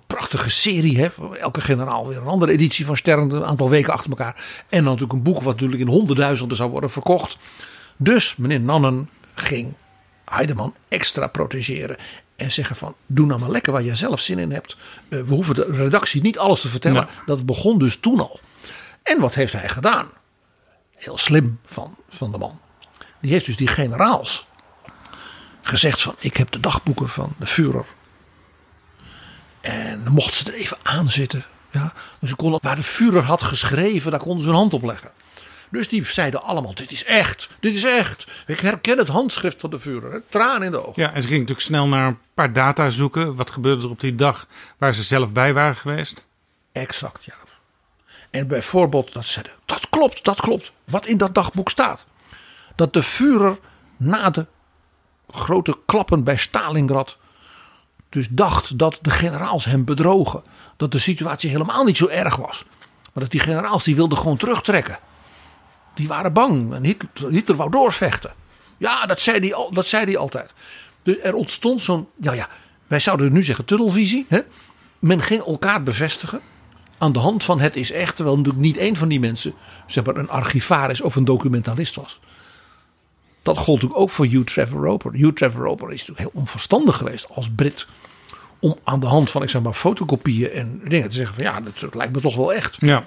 [0.07, 0.99] prachtige serie.
[0.99, 1.09] Hè?
[1.41, 4.35] Elke generaal weer een andere editie van Stern, een aantal weken achter elkaar.
[4.69, 7.39] En dan natuurlijk een boek wat natuurlijk in honderdduizenden zou worden verkocht.
[7.97, 9.75] Dus meneer Nannen ging
[10.25, 11.97] Heideman extra protégeren.
[12.37, 14.77] En zeggen van, doe nou maar lekker waar je zelf zin in hebt.
[15.09, 17.09] Eh, we hoeven de redactie niet alles te vertellen.
[17.27, 18.41] Dat begon dus toen al.
[19.09, 20.09] En wat heeft hij gedaan?
[20.97, 22.61] Heel slim van, van de man.
[23.21, 24.47] Die heeft dus die generaals
[25.63, 27.87] gezegd van ik heb de dagboeken van de Führer.
[29.61, 31.45] En dan mochten ze er even aan zitten.
[31.71, 31.93] Ja.
[32.19, 35.11] Dus ze konden, waar de Führer had geschreven, daar konden ze hun hand op leggen.
[35.71, 38.27] Dus die zeiden allemaal, dit is echt, dit is echt.
[38.47, 40.23] Ik herken het handschrift van de Führer.
[40.29, 41.03] Traan in de ogen.
[41.03, 43.35] Ja, en ze ging natuurlijk snel naar een paar data zoeken.
[43.35, 44.47] Wat gebeurde er op die dag
[44.79, 46.27] waar ze zelf bij waren geweest?
[46.73, 47.35] Exact, ja.
[48.31, 50.73] En bijvoorbeeld dat zeiden, dat klopt, dat klopt.
[50.85, 52.05] Wat in dat dagboek staat.
[52.75, 53.59] Dat de Führer
[53.97, 54.47] na de
[55.31, 57.19] grote klappen bij Stalingrad
[58.09, 60.43] dus dacht dat de generaals hem bedrogen.
[60.77, 62.65] Dat de situatie helemaal niet zo erg was.
[63.13, 64.99] Maar dat die generaals die wilden gewoon terugtrekken.
[65.95, 66.85] Die waren bang en
[67.29, 68.33] Hitler, wou doorvechten.
[68.77, 70.55] Ja, dat zei hij, dat zei hij altijd.
[71.03, 72.49] Dus er ontstond zo'n, ja ja,
[72.87, 74.27] wij zouden nu zeggen tunnelvisie.
[74.29, 74.41] Hè?
[74.99, 76.41] Men ging elkaar bevestigen
[76.99, 78.17] aan de hand van het is echt.
[78.17, 79.55] Terwijl natuurlijk niet één van die mensen
[79.87, 82.21] zeg maar, een archivaris of een documentalist was.
[83.43, 85.13] Dat gold natuurlijk ook voor Hugh Trevor Roper.
[85.13, 87.87] Hugh Trevor Roper is natuurlijk heel onverstandig geweest als Brit.
[88.59, 91.61] Om aan de hand van ik zeg maar, fotocopieën en dingen te zeggen van ja,
[91.61, 92.77] dat lijkt me toch wel echt.
[92.81, 93.07] Ja.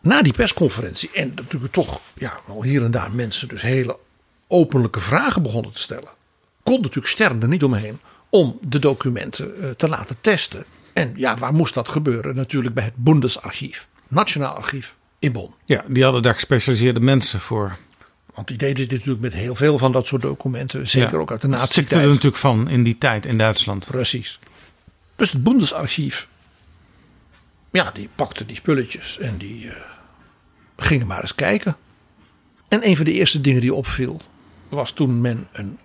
[0.00, 3.98] Na die persconferentie en natuurlijk toch ja, wel hier en daar mensen dus hele
[4.48, 6.08] openlijke vragen begonnen te stellen.
[6.62, 8.00] Kon natuurlijk Stern er niet omheen
[8.30, 10.64] om de documenten eh, te laten testen.
[10.94, 12.34] En ja, waar moest dat gebeuren?
[12.34, 15.54] Natuurlijk bij het Bundesarchief, Nationaal Archief in Bonn.
[15.64, 17.76] ja, die hadden daar gespecialiseerde mensen voor.
[18.34, 20.88] Want die deden dit natuurlijk met heel veel van dat soort documenten.
[20.88, 21.18] Zeker Ja.
[21.18, 22.06] ook uit de Dat stikte er nazi-tijd.
[22.14, 23.86] natuurlijk van in die tijd in Duitsland.
[23.90, 24.38] Precies.
[25.16, 26.28] Dus het Bundesarchief.
[27.70, 29.76] Ja, die pakte die spulletjes en die eh,
[30.76, 31.76] gingen maar eens kijken.
[32.68, 34.20] En een van de eerste dingen die opviel.
[34.68, 35.78] was toen men een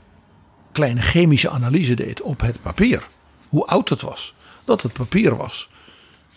[0.72, 3.07] kleine chemische analyse deed op het papier.
[3.49, 4.34] Hoe oud het was.
[4.70, 5.70] Dat het papier was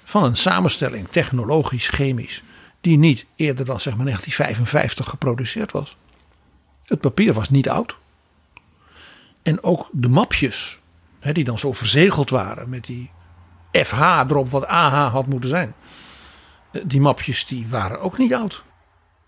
[0.04, 2.42] van een samenstelling technologisch, chemisch.
[2.80, 5.96] die niet eerder dan zeg maar 1955 geproduceerd was.
[6.84, 7.96] Het papier was niet oud.
[9.42, 10.78] En ook de mapjes,
[11.20, 13.10] hè, die dan zo verzegeld waren met die
[13.72, 15.74] FH erop, wat AH had moeten zijn.
[16.72, 18.62] Eh, Die mapjes die waren ook niet oud.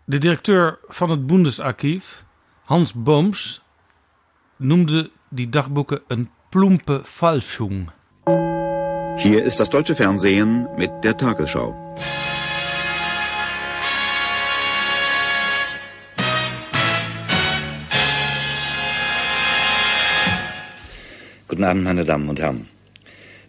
[0.05, 2.25] De directeur van het Bundesarchief,
[2.65, 3.63] Hans Booms,
[4.57, 7.91] noemde die dagboeken een plumpe Falschung.
[9.17, 11.75] Hier ist das deutsche Fernsehen mit der Tagesschau.
[21.47, 22.69] Guten Abend, meine Damen und Herren.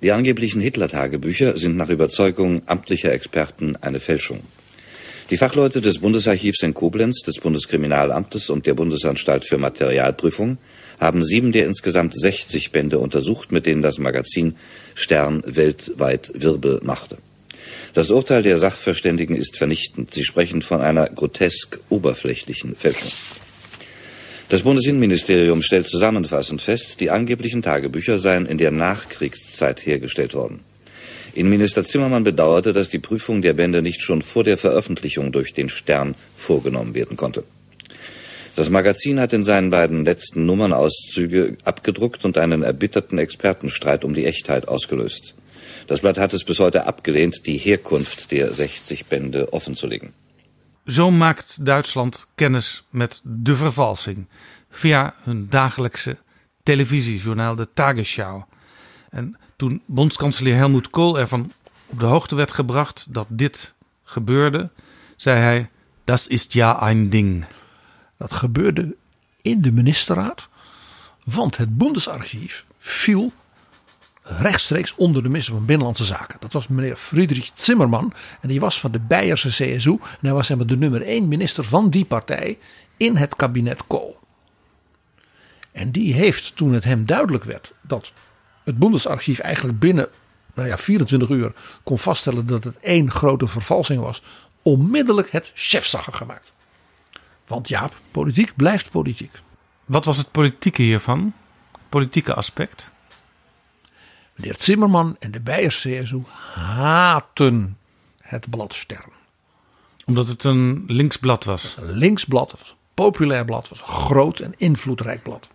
[0.04, 4.42] Die angeblichen Hitler-Tagebücher sind nach Überzeugung amtlicher Experten eine Fälschung.
[5.32, 10.60] Die Fachleute des Bundesarchivs in Koblenz, des Bundeskriminalamtes und der Bundesanstalt für Materialprüfung
[11.00, 14.56] haben sieben der insgesamt 60 Bände untersucht, mit denen das Magazin
[14.94, 17.18] Stern weltweit Wirbel machte.
[17.94, 20.14] Das Urteil der Sachverständigen ist vernichtend.
[20.14, 23.12] Sie sprechen von einer grotesk oberflächlichen Fälschung.
[24.50, 30.60] Das Bundesinnenministerium stellt zusammenfassend fest, die angeblichen Tagebücher seien in der Nachkriegszeit hergestellt worden.
[31.34, 35.68] Innenminister Zimmermann bedauerte, dass die Prüfung der Bände nicht schon vor der Veröffentlichung durch den
[35.68, 37.44] Stern vorgenommen werden konnte.
[38.56, 44.14] Das Magazin hat in seinen beiden letzten Nummern Auszüge abgedruckt und einen erbitterten Expertenstreit um
[44.14, 45.34] die Echtheit ausgelöst.
[45.88, 50.14] Das Blatt hat es bis heute abgelehnt, die Herkunft der 60 Bände offenzulegen.
[50.88, 54.28] Zo maakt Duitsland kennis met de vervalsing
[54.70, 56.18] via hun dagelijkse
[56.64, 58.44] televisiejournaal de Tagesschau.
[59.10, 61.52] En toen bondskanselier Helmut Kohl ervan
[61.86, 64.70] op de hoogte werd gebracht dat dit gebeurde,
[65.16, 65.70] zei hij:
[66.04, 67.46] Dat is ja een ding.
[68.18, 68.96] Dat gebeurde
[69.42, 70.48] in de ministerraad,
[71.24, 73.34] want het Bundesarchief viel
[74.24, 76.40] rechtstreeks onder de minister van Binnenlandse Zaken.
[76.40, 80.48] Dat was meneer Friedrich Zimmermann en die was van de Beierse CSU en hij was
[80.48, 82.58] de nummer één minister van die partij
[82.98, 84.18] in het kabinet Kohl.
[85.72, 88.12] En die heeft toen het hem duidelijk werd dat
[88.64, 90.10] het Bundesarchief eigenlijk binnen
[90.54, 91.54] nou ja, 24 uur
[91.84, 94.22] kon vaststellen dat het één grote vervalsing was,
[94.62, 96.54] onmiddellijk het chefzagger gemaakt.
[97.48, 99.42] Want ja, politiek blijft politiek.
[99.86, 101.34] Wat was het politieke hiervan?
[101.90, 102.92] Politieke aspect?
[104.36, 106.24] Meneer Zimmerman en de Beierse CSU
[106.54, 107.78] haten
[108.22, 109.12] het blad Stern.
[110.06, 111.76] Omdat het een linksblad was?
[111.78, 115.48] Een linksblad, het was een populair blad, het was een groot en invloedrijk blad.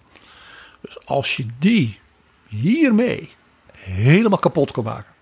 [0.80, 1.99] Dus als je die
[2.47, 3.30] hiermee
[3.72, 5.12] helemaal kapot kan maken,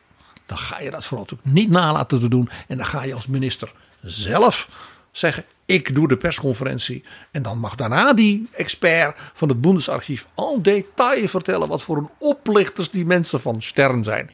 [0.46, 2.48] dan ga je dat vooral natuurlijk niet nalaten te doen.
[2.68, 4.68] En dan ga je als minister zelf
[5.10, 7.02] zeggen: Ik doe de persconferentie.
[7.30, 12.08] En dan mag daarna die expert van het Bundesarchief al detail vertellen wat voor een
[12.18, 14.30] oplichters die mensen van Stern zijn.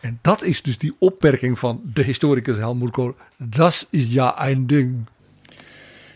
[0.00, 3.14] En dat is dus die opmerking van de historicus Helmut Kohl.
[3.36, 5.06] Dat is ja een ding.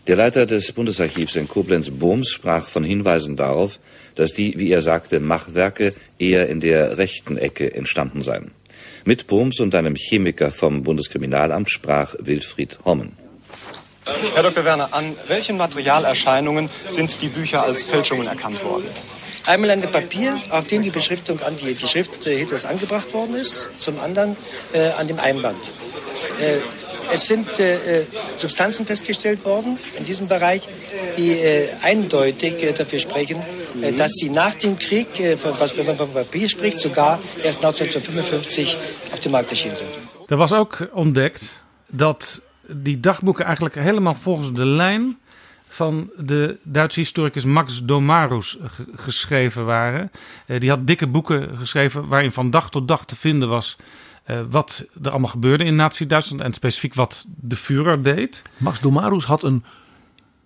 [0.05, 3.79] Der Leiter des Bundesarchivs in Koblenz Bohms sprach von Hinweisen darauf,
[4.15, 8.51] dass die, wie er sagte, Machwerke eher in der rechten Ecke entstanden seien.
[9.05, 13.22] Mit Bohms und einem Chemiker vom Bundeskriminalamt sprach Wilfried Hommen.
[14.05, 14.65] Herr Dr.
[14.65, 18.87] Werner, an welchen Materialerscheinungen sind die Bücher als Fälschungen erkannt worden?
[19.47, 23.13] Einmal an dem Papier, auf dem die Beschriftung an die, die Schrift äh, Hitlers angebracht
[23.13, 24.37] worden ist, zum anderen
[24.73, 25.71] äh, an dem Einband.
[26.41, 26.61] Äh,
[27.13, 28.05] es sind äh,
[28.37, 30.63] Substanzen festgestellt worden in diesem Bereich,
[31.17, 33.43] die äh, eindeutig äh, dafür sprechen,
[33.97, 35.09] dass sie nach dem Krieg,
[35.59, 38.77] was, wenn man vom Papier spricht, sogar erst 1955
[39.13, 39.89] auf dem Markt erschienen sind.
[40.29, 42.43] Er was ook ontdekt dat
[42.75, 45.19] die dagboeken eigenlijk helemaal volgens de lijn
[45.69, 48.59] van de Duitse historicus Max Domarus
[48.95, 50.11] geschreven waren.
[50.47, 53.77] Uh, die had dikke boeken geschreven waarin van dag tot dag te vinden was
[54.27, 58.43] uh, wat er allemaal gebeurde in Nazi-Duitsland en specifiek wat de Führer deed.
[58.57, 59.65] Max Domarus had een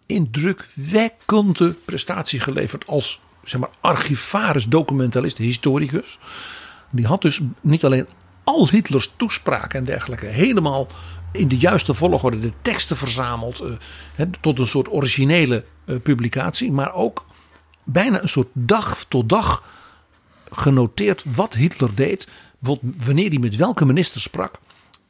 [0.06, 6.18] indrukwekkende prestatie geleverd als zeg maar, archivaris, documentalist, historicus.
[6.90, 8.06] Die had dus niet alleen
[8.44, 10.86] al Hitlers toespraken en dergelijke helemaal
[11.36, 16.94] in de juiste volgorde de teksten verzameld uh, tot een soort originele uh, publicatie, maar
[16.94, 17.26] ook
[17.84, 19.62] bijna een soort dag tot dag
[20.50, 22.28] genoteerd wat Hitler deed,
[23.04, 24.58] wanneer hij met welke minister sprak,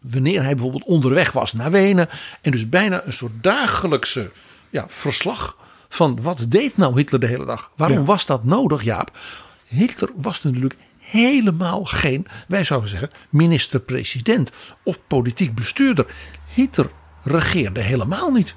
[0.01, 2.09] wanneer hij bijvoorbeeld onderweg was naar Wenen
[2.41, 4.31] en dus bijna een soort dagelijkse
[4.70, 5.57] ja, verslag
[5.89, 7.70] van wat deed nou Hitler de hele dag?
[7.77, 8.05] Waarom ja.
[8.05, 9.18] was dat nodig, Jaap?
[9.66, 10.77] Hitler was natuurlijk
[11.11, 14.51] helemaal geen, wij zouden zeggen, minister-president
[14.83, 16.07] of politiek bestuurder.
[16.55, 16.91] Hitler
[17.23, 18.55] regeerde helemaal niet.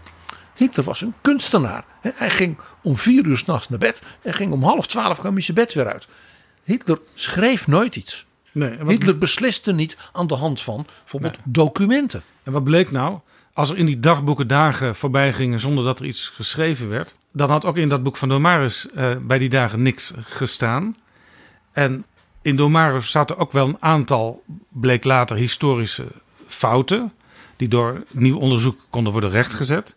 [0.56, 1.86] Hitler was een kunstenaar.
[2.02, 5.42] Hij ging om vier uur s'nachts naar bed en ging om half twaalf kwam hij
[5.42, 6.08] zijn bed weer uit.
[6.64, 8.26] Hitler schreef nooit iets.
[8.52, 8.88] Nee, wat...
[8.88, 11.44] Hitler besliste niet aan de hand van bijvoorbeeld nee.
[11.46, 12.24] documenten.
[12.44, 13.20] En wat bleek nou?
[13.54, 17.50] Als er in die dagboeken dagen voorbij gingen zonder dat er iets geschreven werd, dan
[17.50, 20.96] had ook in dat boek van Domarus uh, bij die dagen niks gestaan.
[21.72, 22.06] En
[22.42, 26.08] in Domarus zaten ook wel een aantal, bleek later, historische
[26.48, 27.14] fouten.
[27.56, 29.96] Die door nieuw onderzoek konden worden rechtgezet.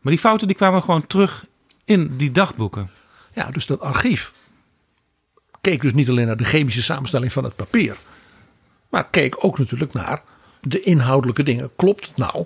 [0.00, 1.46] Maar die fouten die kwamen gewoon terug
[1.84, 2.90] in die dagboeken.
[3.32, 4.34] Ja, dus dat archief
[5.60, 7.96] keek dus niet alleen naar de chemische samenstelling van het papier.
[8.88, 10.22] Maar keek ook natuurlijk naar
[10.60, 11.70] de inhoudelijke dingen.
[11.76, 12.44] Klopt het nou?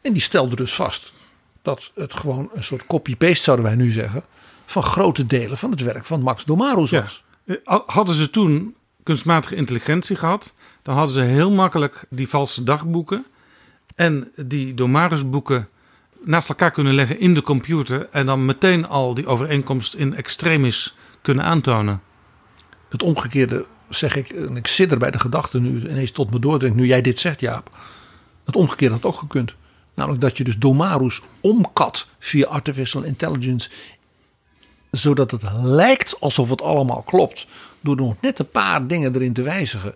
[0.00, 1.14] En die stelde dus vast
[1.62, 4.22] dat het gewoon een soort copy-paste, zouden wij nu zeggen,
[4.66, 7.24] van grote delen van het werk van Max Domarus was.
[7.24, 7.29] Ja.
[7.50, 13.26] Eh, Hadden ze toen kunstmatige intelligentie gehad, dan hadden ze heel makkelijk die valse dagboeken
[13.94, 15.68] en die Domarus-boeken
[16.24, 20.96] naast elkaar kunnen leggen in de computer en dan meteen al die overeenkomst in extremis
[21.22, 22.00] kunnen aantonen.
[22.88, 26.38] Het omgekeerde zeg ik, en ik zit er bij de gedachte nu ineens tot me
[26.38, 27.70] doordringt, nu jij dit zegt, Jaap.
[28.44, 29.54] Het omgekeerde had ook gekund.
[29.94, 33.70] Namelijk dat je dus Domarus omkat via artificial intelligence,
[34.90, 37.46] zodat het lijkt alsof het allemaal klopt,
[37.80, 39.94] door nog net een paar dingen erin te wijzigen,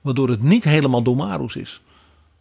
[0.00, 1.80] waardoor het niet helemaal Domarus is.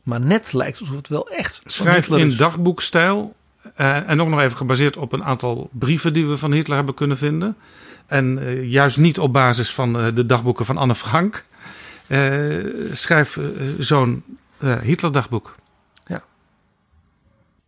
[0.04, 1.60] Maar net lijkt alsof het wel echt.
[1.62, 3.36] van Schrijf Hitler in dagboekstijl.
[3.76, 6.96] eh, en ook nog even gebaseerd op een aantal brieven die we van Hitler hebben
[6.96, 7.56] kunnen vinden.
[8.06, 11.46] En eh, juist niet op basis van eh, de dagboeken van Anne Frank.
[12.92, 13.40] Schrijf
[13.78, 14.24] zo'n
[14.82, 15.56] Hitler-dagboek.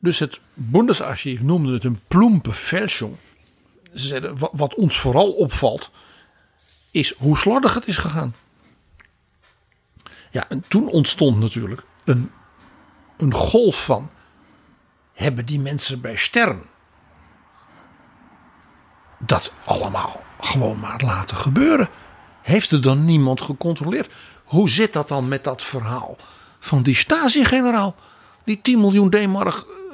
[0.05, 3.15] Dus het Bundesarchief noemde het een plumpe Fälschung.
[3.95, 5.91] Ze zeiden, wa- wat ons vooral opvalt,
[6.91, 8.35] is hoe slordig het is gegaan.
[10.31, 12.31] Ja, en toen ontstond natuurlijk een,
[13.17, 14.09] een golf van,
[15.13, 16.61] hebben die mensen bij Stern
[19.19, 21.89] dat allemaal gewoon maar laten gebeuren?
[22.41, 24.13] Heeft er dan niemand gecontroleerd?
[24.43, 26.17] Hoe zit dat dan met dat verhaal
[26.59, 27.95] van die Stasi-generaal?
[28.43, 29.65] Die 10 miljoen D-mark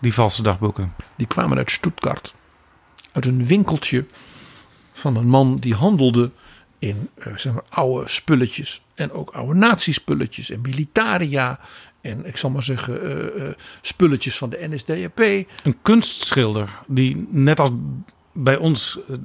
[0.00, 0.94] die valse dagboeken?
[1.16, 2.34] Die kwamen uit Stuttgart.
[3.12, 4.06] Uit een winkeltje
[4.92, 6.30] van een man die handelde
[6.78, 8.82] in eh, zeg maar, oude spulletjes.
[8.94, 11.60] En ook oude nazi-spulletjes en militaria.
[12.00, 15.20] En ik zal maar zeggen, eh, eh, spulletjes van de NSDAP.
[15.62, 17.70] Een kunstschilder die net als
[18.36, 19.16] bij ons eh,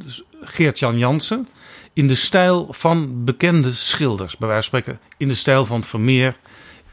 [0.42, 1.48] Geert-Jan Jansen
[1.94, 6.38] in de stijl van bekende schilders, bij wijze van spreken in de stijl van Vermeer,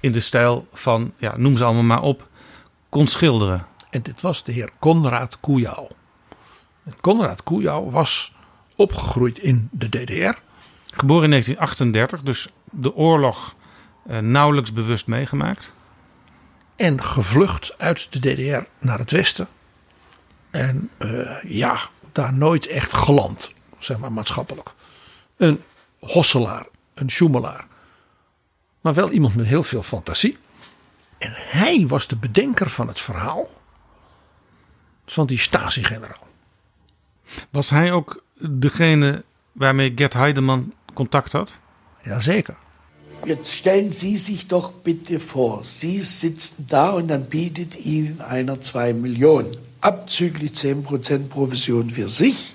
[0.00, 2.28] in de stijl van, ja, noem ze allemaal maar op,
[2.88, 3.66] kon schilderen.
[3.90, 5.88] En dit was de heer Konrad Kujau.
[7.00, 8.34] Konrad Kujau was
[8.76, 10.38] opgegroeid in de DDR.
[10.86, 13.54] Geboren in 1938, dus de oorlog
[14.06, 15.72] eh, nauwelijks bewust meegemaakt.
[16.76, 19.48] En gevlucht uit de DDR naar het westen.
[20.50, 21.78] En eh, ja,
[22.12, 24.70] daar nooit echt geland, zeg maar maatschappelijk.
[25.36, 25.62] Een
[25.98, 27.66] hosselaar, een sjoemelaar.
[28.80, 30.38] Maar wel iemand met heel veel fantasie.
[31.18, 33.48] En hij was de bedenker van het verhaal
[35.12, 36.26] van die Stasi-generaal.
[37.50, 41.52] Was hij ook degene waarmee Gert Heidemann contact had?
[42.02, 42.56] Jazeker.
[43.24, 48.60] Jetzt stellen Sie sich doch bitte vor, Sie sitzen da und dann bietet Ihnen einer
[48.60, 52.54] zwei Millionen, abzüglich 10% Provision für sich,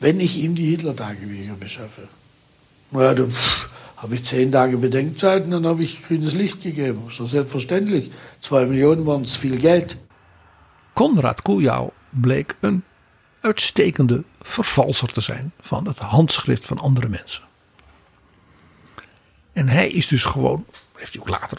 [0.00, 2.08] wenn ich ihm die Hitler-Tagebücher beschaffe.
[2.90, 3.26] Na, da
[3.96, 7.02] habe ich zehn Tage Bedenkzeit und dann habe ich grünes Licht gegeben.
[7.08, 8.10] Ist doch selbstverständlich.
[8.40, 9.96] Zwei Millionen waren zu viel Geld.
[10.92, 12.84] Konrad Kujau bleek een
[13.40, 17.42] uitstekende vervalser te zijn van het handschrift van andere mensen.
[19.52, 21.58] En hij is dus gewoon, heeft hij ook later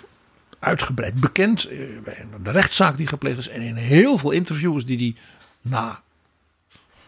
[0.59, 4.97] uitgebreid bekend eh, bij de rechtszaak die gepleegd is en in heel veel interviews die
[4.97, 5.15] hij
[5.61, 6.01] na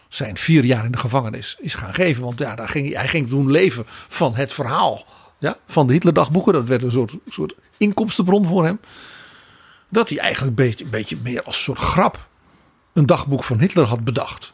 [0.08, 2.22] zijn vier jaar in de gevangenis is gaan geven.
[2.22, 5.06] Want ja, daar ging, hij- hij ging toen leven van het verhaal
[5.38, 6.52] ja, van de Hitlerdagboeken.
[6.52, 8.80] Dat werd een soort, soort inkomstenbron voor hem.
[9.94, 12.26] Dat hij eigenlijk een beetje, beetje meer als een soort grap
[12.92, 14.52] een dagboek van Hitler had bedacht.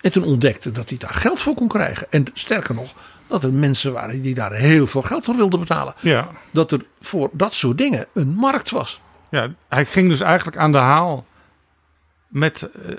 [0.00, 2.06] En toen ontdekte dat hij daar geld voor kon krijgen.
[2.10, 2.92] En sterker nog,
[3.26, 5.94] dat er mensen waren die daar heel veel geld voor wilden betalen.
[6.00, 6.30] Ja.
[6.50, 9.00] Dat er voor dat soort dingen een markt was.
[9.30, 11.26] Ja, hij ging dus eigenlijk aan de haal
[12.26, 12.94] met eh,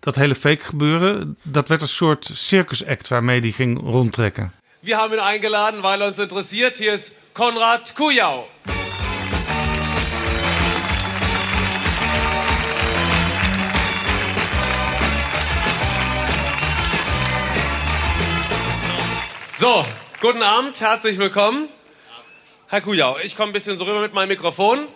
[0.00, 1.38] dat hele fake gebeuren.
[1.42, 4.52] Dat werd een soort circus act waarmee hij ging rondtrekken.
[4.80, 6.78] Wir haben ihn eingeladen, weil uns interessiert.
[6.78, 8.44] Hier ist Konrad Kujau.
[19.62, 19.86] So,
[20.20, 21.68] guten Abend, herzlich willkommen.
[22.66, 24.88] Herr Kujau, ich komme ein bisschen so rüber mit meinem Mikrofon.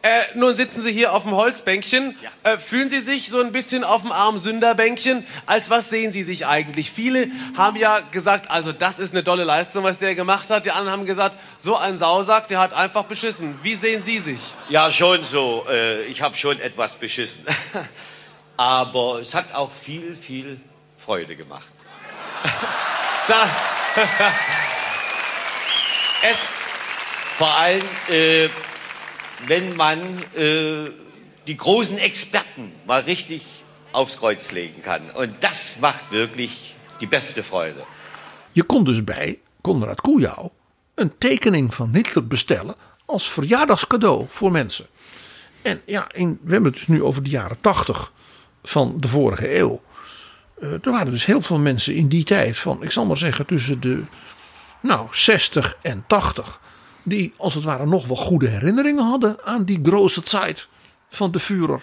[0.00, 2.16] Äh, nun sitzen Sie hier auf dem Holzbänkchen.
[2.44, 5.26] Äh, fühlen Sie sich so ein bisschen auf dem Arm-Sünderbänkchen?
[5.46, 6.92] Als was sehen Sie sich eigentlich?
[6.92, 10.66] Viele haben ja gesagt, also das ist eine tolle Leistung, was der gemacht hat.
[10.66, 13.58] Die anderen haben gesagt, so ein Sausack, der hat einfach beschissen.
[13.64, 14.38] Wie sehen Sie sich?
[14.68, 15.66] Ja, schon so.
[15.68, 17.44] Äh, ich habe schon etwas beschissen.
[18.56, 20.60] Aber es hat auch viel, viel
[20.96, 21.66] Freude gemacht.
[23.28, 23.46] Da.
[26.30, 26.38] es,
[27.36, 28.48] vor allem, äh,
[29.46, 30.00] wenn man
[30.34, 30.90] äh,
[31.46, 35.10] die großen Experten mal richtig aufs Kreuz legen kann.
[35.10, 37.84] Und das macht wirklich die beste Freude.
[38.52, 40.50] Je kon dus bij Konrad Kujau
[40.94, 44.86] een tekening van Hitler bestellen als verjaardagscadeau voor mensen.
[45.62, 48.12] En ja, in, we hebben het dus nu over de jaren tachtig
[48.62, 49.82] van de vorige eeuw.
[50.62, 53.46] Uh, er waren dus heel veel mensen in die tijd van, ik zal maar zeggen,
[53.46, 54.02] tussen de
[54.80, 56.60] nou, 60 en 80.
[57.02, 60.68] Die als het ware nog wel goede herinneringen hadden aan die grote tijd
[61.08, 61.82] van de Führer.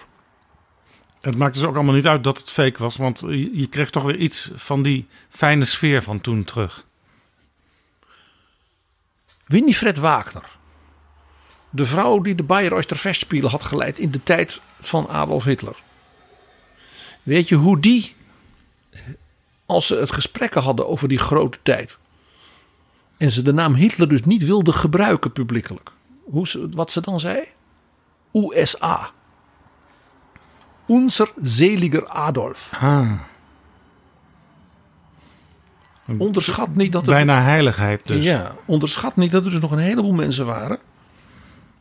[1.20, 3.90] Het maakt dus ook allemaal niet uit dat het fake was, want je, je kreeg
[3.90, 6.86] toch weer iets van die fijne sfeer van toen terug.
[9.46, 10.58] Winifred Wagner,
[11.70, 15.76] de vrouw die de Bayreuther Festspielen had geleid in de tijd van Adolf Hitler.
[17.22, 18.14] Weet je hoe die,
[19.70, 21.98] als ze het gesprekken hadden over die grote tijd,
[23.16, 25.90] en ze de naam Hitler dus niet wilde gebruiken publiekelijk.
[26.24, 27.44] Hoe ze, wat ze dan zei?
[28.32, 29.10] USA.
[30.88, 32.68] Unser seliger Adolf.
[32.80, 33.12] Ah.
[36.18, 37.12] Onderschat niet dat er.
[37.12, 38.24] Bijna heiligheid dus.
[38.24, 40.78] Ja, onderschat niet dat er dus nog een heleboel mensen waren.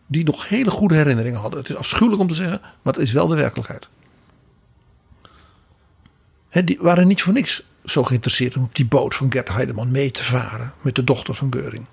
[0.07, 1.59] die nog hele goede herinneringen hadden.
[1.59, 3.87] Het is afschuwelijk om te zeggen, maar het is wel de werkelijkheid.
[6.49, 9.91] He, die waren niet voor niks zo geïnteresseerd om op die boot van Gert Heideman
[9.91, 11.85] mee te varen met de dochter van Geuring.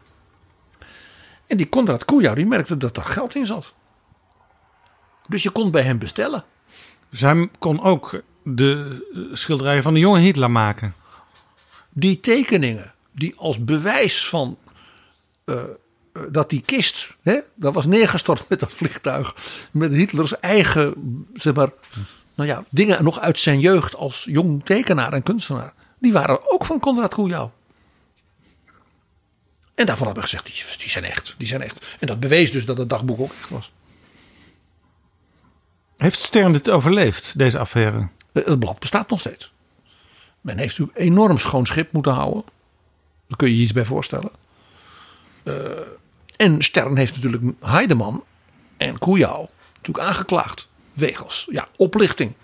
[1.47, 3.75] En die Konrad Kujau die merkte dat daar geld in zat.
[5.29, 6.45] Dus je kon bij hem bestellen.
[7.11, 10.95] Hij kon ook de schilderijen van de jonge Hitler maken.
[11.89, 14.59] Die tekeningen, die als bewijs van
[15.45, 15.63] uh,
[16.31, 19.35] dat die kist, hè, dat was neergestort met dat vliegtuig,
[19.73, 20.95] met Hitlers eigen,
[21.35, 21.71] zeg maar,
[22.35, 25.73] nou ja, dingen nog uit zijn jeugd als jong tekenaar en kunstenaar.
[25.99, 27.51] Die waren ook van Konrad Kujau.
[29.75, 31.87] En daarvan hebben we gezegd, die, die zijn echt, die zijn echt.
[31.99, 33.73] En dat bewees dus dat het dagboek ook echt was.
[35.97, 38.09] Heeft Stern dit overleefd, deze affaire?
[38.33, 39.53] Het blad bestaat nog steeds.
[40.41, 42.45] Men heeft natuurlijk enorm schoon schip moeten houden.
[43.29, 44.31] Daar kun je je iets bij voorstellen.
[45.45, 45.55] Uh,
[46.37, 48.25] en Stern heeft natuurlijk Heideman
[48.77, 50.69] en Kujau natuurlijk aangeklaagd.
[50.93, 52.35] Wegens ja, oplichting.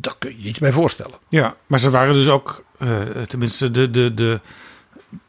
[0.00, 1.18] Daar kun je je iets bij voorstellen.
[1.28, 4.40] Ja, maar ze waren dus ook, uh, tenminste de, de, de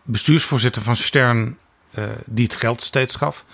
[0.03, 1.57] bestuursvoorzitter van Stern,
[1.93, 3.45] uh, die het geld steeds gaf.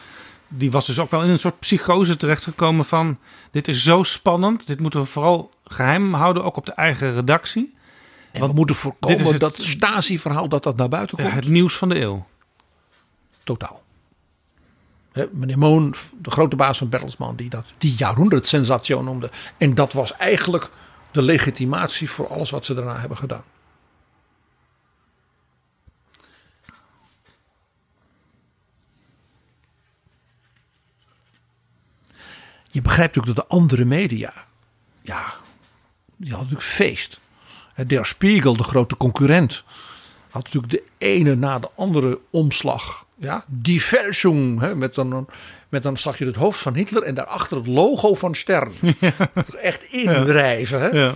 [0.48, 3.18] Die was dus ook wel in een soort psychose terechtgekomen van...
[3.52, 7.74] dit is zo spannend, dit moeten we vooral geheim houden, ook op de eigen redactie.
[8.32, 11.32] En Want we moeten voorkomen dit is het, dat Stasi-verhaal dat dat naar buiten komt.
[11.32, 12.28] Het nieuws van de eeuw.
[13.44, 13.84] Totaal.
[15.12, 19.30] He, meneer Moon, de grote baas van Bertelsmann, die dat die jahrhundert sensatie noemde.
[19.58, 20.70] En dat was eigenlijk
[21.16, 23.44] de legitimatie voor alles wat ze daarna hebben gedaan.
[32.72, 34.34] Je begrijpt ook dat de andere media,
[35.02, 35.34] ja,
[36.16, 37.20] die hadden natuurlijk feest.
[37.88, 39.64] Der Spiegel, de grote concurrent,
[40.30, 43.05] had natuurlijk de ene na de andere omslag.
[43.18, 45.28] Ja, die Fälschung, hè, met, dan,
[45.70, 48.72] met dan zag je het hoofd van Hitler en daarachter het logo van Stern.
[49.00, 49.32] Ja.
[49.62, 50.82] Echt inwrijven.
[50.82, 50.88] Hè?
[50.88, 51.14] Ja.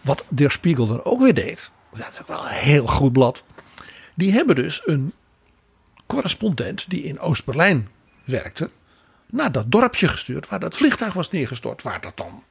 [0.00, 3.42] Wat Der Spiegel dan ook weer deed, dat is wel een heel goed blad.
[4.14, 5.12] Die hebben dus een
[6.06, 7.88] correspondent die in Oost-Berlijn
[8.24, 8.70] werkte,
[9.26, 11.82] naar dat dorpje gestuurd waar dat vliegtuig was neergestort.
[11.82, 12.44] Waar dat dan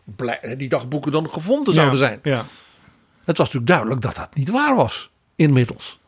[0.57, 2.19] die dagboeken dan gevonden zouden zijn.
[2.23, 2.45] Ja.
[3.23, 5.99] Het was natuurlijk duidelijk dat dat niet waar was, inmiddels.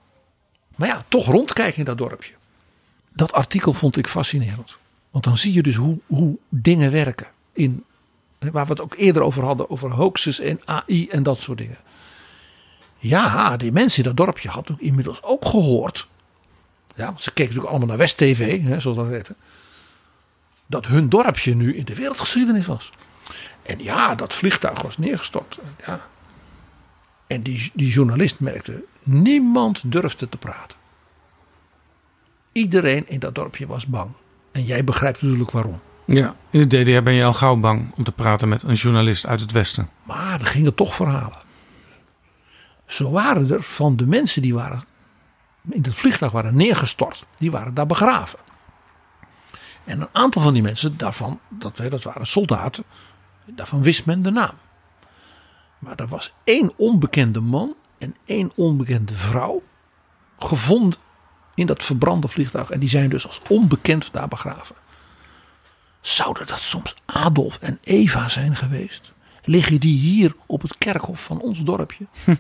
[0.76, 2.34] Maar ja, toch rondkijken in dat dorpje.
[3.14, 4.78] Dat artikel vond ik fascinerend.
[5.12, 7.28] Want dan zie je dus hoe, hoe dingen werken.
[7.54, 7.84] In,
[8.40, 11.78] waar we het ook eerder over hadden, over hoaxes en AI en dat soort dingen.
[12.98, 16.08] Ja, die mensen in dat dorpje hadden inmiddels ook gehoord.
[16.96, 19.36] Ja, ze keken natuurlijk allemaal naar West TV, zoals dat heette.
[20.66, 22.92] Dat hun dorpje nu in de wereldgeschiedenis was.
[23.64, 25.60] En ja, dat vliegtuig was neergestort.
[25.86, 26.08] Ja.
[27.28, 30.78] En die, die journalist merkte, niemand durfde te praten.
[32.52, 34.12] Iedereen in dat dorpje was bang.
[34.52, 35.82] En jij begrijpt natuurlijk waarom.
[36.06, 39.26] Ja, in de DDR ben je al gauw bang om te praten met een journalist
[39.26, 39.90] uit het Westen.
[40.04, 41.42] Maar er gingen toch verhalen.
[42.86, 44.84] Zo waren er van de mensen die waren
[45.70, 48.40] in het vliegtuig waren neergestort, die waren daar begraven.
[49.84, 52.84] En een aantal van die mensen, daarvan, dat, dat waren soldaten,
[53.46, 54.56] daarvan wist men de naam.
[55.80, 59.64] Maar er was één onbekende man en één onbekende vrouw
[60.40, 61.00] gevonden
[61.56, 62.70] in dat verbrande vliegtuig.
[62.70, 64.76] En die zijn dus als onbekend daar begraven.
[66.02, 69.12] Zouden dat soms Adolf en Eva zijn geweest?
[69.44, 72.06] Liggen die hier op het kerkhof van ons dorpje?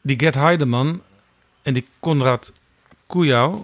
[0.00, 1.02] die Gert Heideman
[1.62, 2.52] en die Konrad
[3.06, 3.62] Kujau,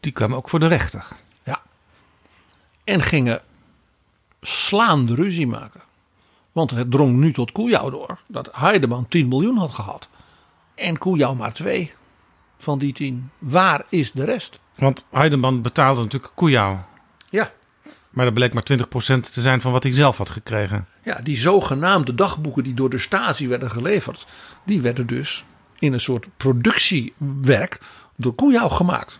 [0.00, 1.06] die kwamen ook voor de rechter.
[1.44, 1.62] Ja.
[2.84, 3.42] En gingen
[4.40, 5.80] slaande ruzie maken.
[6.52, 10.08] Want het drong nu tot Kujau door dat Heideman 10 miljoen had gehad.
[10.74, 11.94] En Kujau maar 2
[12.58, 13.30] van die 10.
[13.38, 14.58] Waar is de rest?
[14.74, 16.76] Want Heideman betaalde natuurlijk Kujau.
[17.30, 17.52] Ja.
[18.10, 20.86] Maar dat bleek maar 20% te zijn van wat hij zelf had gekregen.
[21.02, 24.26] Ja, die zogenaamde dagboeken die door de Stasi werden geleverd,
[24.64, 25.44] die werden dus
[25.78, 27.80] in een soort productiewerk
[28.16, 29.18] door Koejau gemaakt.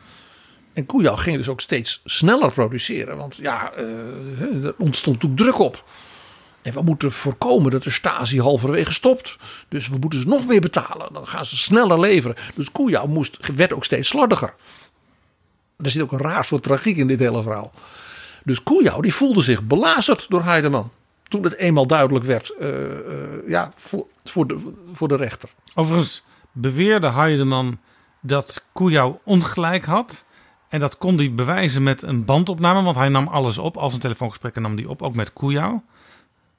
[0.73, 5.59] En Koejau ging dus ook steeds sneller produceren, want ja, uh, er ontstond toen druk
[5.59, 5.85] op.
[6.67, 9.37] En we moeten voorkomen dat de Stasi halverwege stopt.
[9.69, 11.13] Dus we moeten ze nog meer betalen.
[11.13, 12.37] Dan gaan ze sneller leveren.
[12.55, 14.55] Dus Koejau moest, werd ook steeds slordiger.
[15.77, 17.73] Er zit ook een raar soort tragiek in dit hele verhaal.
[18.45, 20.91] Dus Koejau die voelde zich belazerd door Heideman.
[21.29, 24.59] Toen het eenmaal duidelijk werd uh, uh, ja, voor, voor, de,
[24.93, 25.49] voor de rechter.
[25.75, 27.79] Overigens beweerde Heideman
[28.21, 30.25] dat Koejau ongelijk had.
[30.69, 32.83] En dat kon hij bewijzen met een bandopname.
[32.83, 33.77] Want hij nam alles op.
[33.77, 35.03] Als een telefoongesprek nam hij op.
[35.03, 35.81] Ook met Koejau.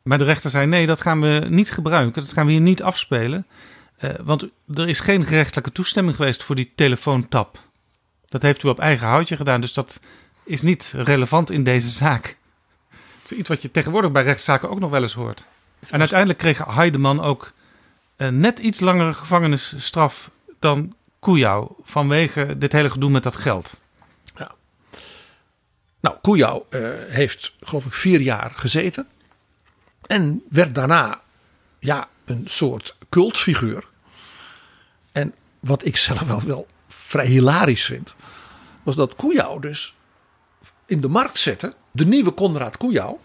[0.07, 2.21] Maar de rechter zei nee, dat gaan we niet gebruiken.
[2.21, 3.45] Dat gaan we hier niet afspelen.
[4.01, 7.59] Uh, want er is geen gerechtelijke toestemming geweest voor die telefoontap.
[8.29, 9.61] Dat heeft u op eigen houtje gedaan.
[9.61, 9.99] Dus dat
[10.43, 12.37] is niet relevant in deze zaak.
[13.21, 15.45] Het is iets wat je tegenwoordig bij rechtszaken ook nog wel eens hoort.
[15.89, 17.53] En uiteindelijk kreeg Heideman ook
[18.15, 21.71] een net iets langere gevangenisstraf dan Koejau.
[21.83, 23.79] Vanwege dit hele gedoe met dat geld.
[24.35, 24.51] Ja.
[25.99, 29.07] Nou, Koejau uh, heeft geloof ik vier jaar gezeten.
[30.07, 31.21] En werd daarna
[31.79, 33.87] ja, een soort cultfiguur.
[35.11, 38.13] En wat ik zelf wel, wel vrij hilarisch vind.
[38.83, 39.95] Was dat Koejau dus
[40.85, 41.73] in de markt zette.
[41.91, 43.17] De nieuwe Konrad Koejau.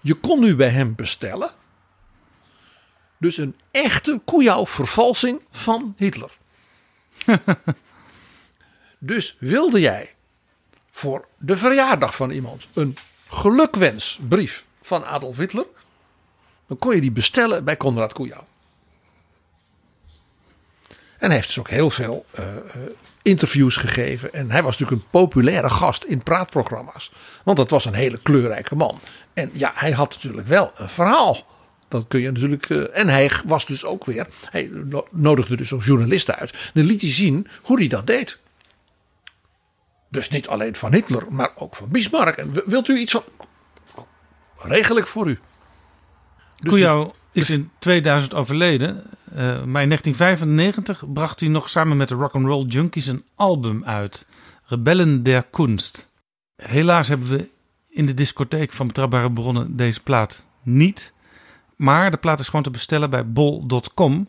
[0.00, 1.50] Je kon nu bij hem bestellen.
[3.18, 6.30] Dus een echte Koejau vervalsing van Hitler.
[8.98, 10.14] dus wilde jij
[10.90, 12.96] voor de verjaardag van iemand een
[13.28, 15.66] gelukwensbrief van Adolf Hitler.
[16.72, 18.42] Dan kon je die bestellen bij Konrad Koejau.
[21.18, 22.46] En hij heeft dus ook heel veel uh,
[23.22, 24.32] interviews gegeven.
[24.32, 27.12] En hij was natuurlijk een populaire gast in praatprogramma's.
[27.44, 29.00] Want dat was een hele kleurrijke man.
[29.32, 31.46] En ja, hij had natuurlijk wel een verhaal.
[31.88, 32.68] Dat kun je natuurlijk.
[32.68, 34.26] Uh, en hij was dus ook weer.
[34.50, 34.70] Hij
[35.10, 36.70] nodigde dus ook journalisten uit.
[36.74, 38.38] Dan liet hij zien hoe hij dat deed.
[40.08, 42.36] Dus niet alleen van Hitler, maar ook van Bismarck.
[42.36, 43.24] En wilt u iets van.
[44.58, 45.38] Regel ik voor u.
[47.32, 49.02] Dus is in 2000 overleden.
[49.32, 54.26] Uh, maar in 1995 bracht hij nog samen met de Rock'n'Roll Junkies een album uit.
[54.64, 56.08] Rebellen der Kunst.
[56.56, 57.48] Helaas hebben we
[57.88, 61.12] in de discotheek van Betrouwbare Bronnen deze plaat niet.
[61.76, 64.28] Maar de plaat is gewoon te bestellen bij bol.com.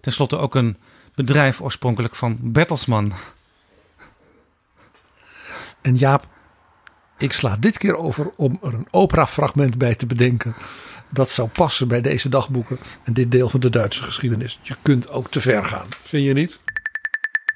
[0.00, 0.76] Ten slotte ook een
[1.14, 3.12] bedrijf oorspronkelijk van Bertelsmann.
[5.80, 6.26] En Jaap,
[7.18, 10.54] ik sla dit keer over om er een operafragment bij te bedenken
[11.12, 14.58] dat zou passen bij deze dagboeken en dit deel van de Duitse geschiedenis.
[14.62, 16.60] Je kunt ook te ver gaan, vind je niet?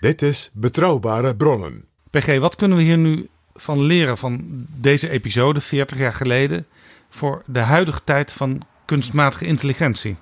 [0.00, 1.84] Dit is Betrouwbare Bronnen.
[2.10, 6.66] PG, wat kunnen we hier nu van leren van deze episode 40 jaar geleden
[7.10, 10.16] voor de huidige tijd van kunstmatige intelligentie?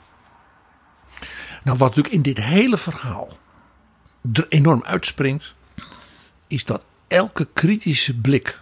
[1.65, 3.28] Nou, wat natuurlijk in dit hele verhaal
[4.32, 5.55] er enorm uitspringt,
[6.47, 8.61] is dat elke kritische blik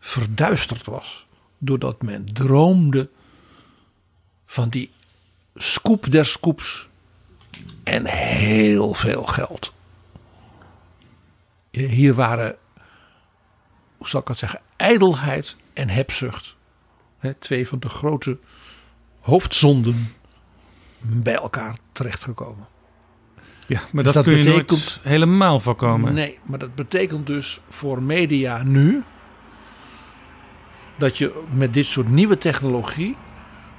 [0.00, 1.26] verduisterd was
[1.58, 3.08] doordat men droomde
[4.46, 4.90] van die
[5.54, 6.88] scoop der scoops
[7.84, 9.72] en heel veel geld.
[11.70, 12.56] Hier waren,
[13.96, 16.56] hoe zal ik het zeggen, ijdelheid en hebzucht.
[17.38, 18.38] twee van de grote
[19.20, 20.14] hoofdzonden
[21.00, 22.66] bij elkaar terechtgekomen.
[23.66, 26.14] Ja, maar dus dat, kun je betekent, nooit helemaal voorkomen.
[26.14, 29.02] Nee, maar dat betekent dus voor media nu
[30.98, 33.16] dat je met dit soort nieuwe technologie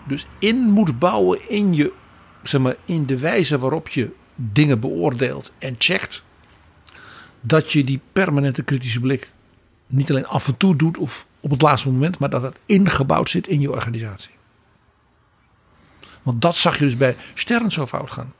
[0.07, 1.93] dus in moet bouwen in, je,
[2.43, 6.23] zeg maar, in de wijze waarop je dingen beoordeelt en checkt.
[7.41, 9.31] Dat je die permanente kritische blik
[9.87, 13.29] niet alleen af en toe doet of op het laatste moment, maar dat het ingebouwd
[13.29, 14.33] zit in je organisatie.
[16.23, 18.33] Want dat zag je dus bij Stern zo fout gaan.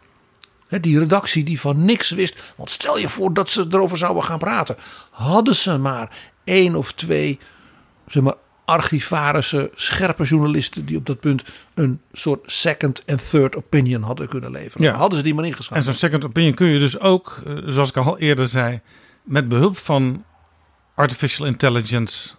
[0.82, 2.54] Die redactie die van niks wist.
[2.58, 4.76] Want stel je voor dat ze erover zouden gaan praten.
[5.12, 7.40] Hadden ze maar één of twee
[8.08, 8.36] zeg maar,
[8.66, 11.44] archivarissen, scherpe journalisten die op dat punt
[11.74, 14.88] een soort second en third opinion hadden kunnen leveren.
[14.88, 14.96] Ja.
[14.96, 15.86] Hadden ze die maar ingeschakeld.
[15.86, 18.80] En zo'n second opinion kun je dus ook, eh, zoals ik al eerder zei,
[19.24, 20.24] met behulp van
[20.96, 22.36] artificial intelligence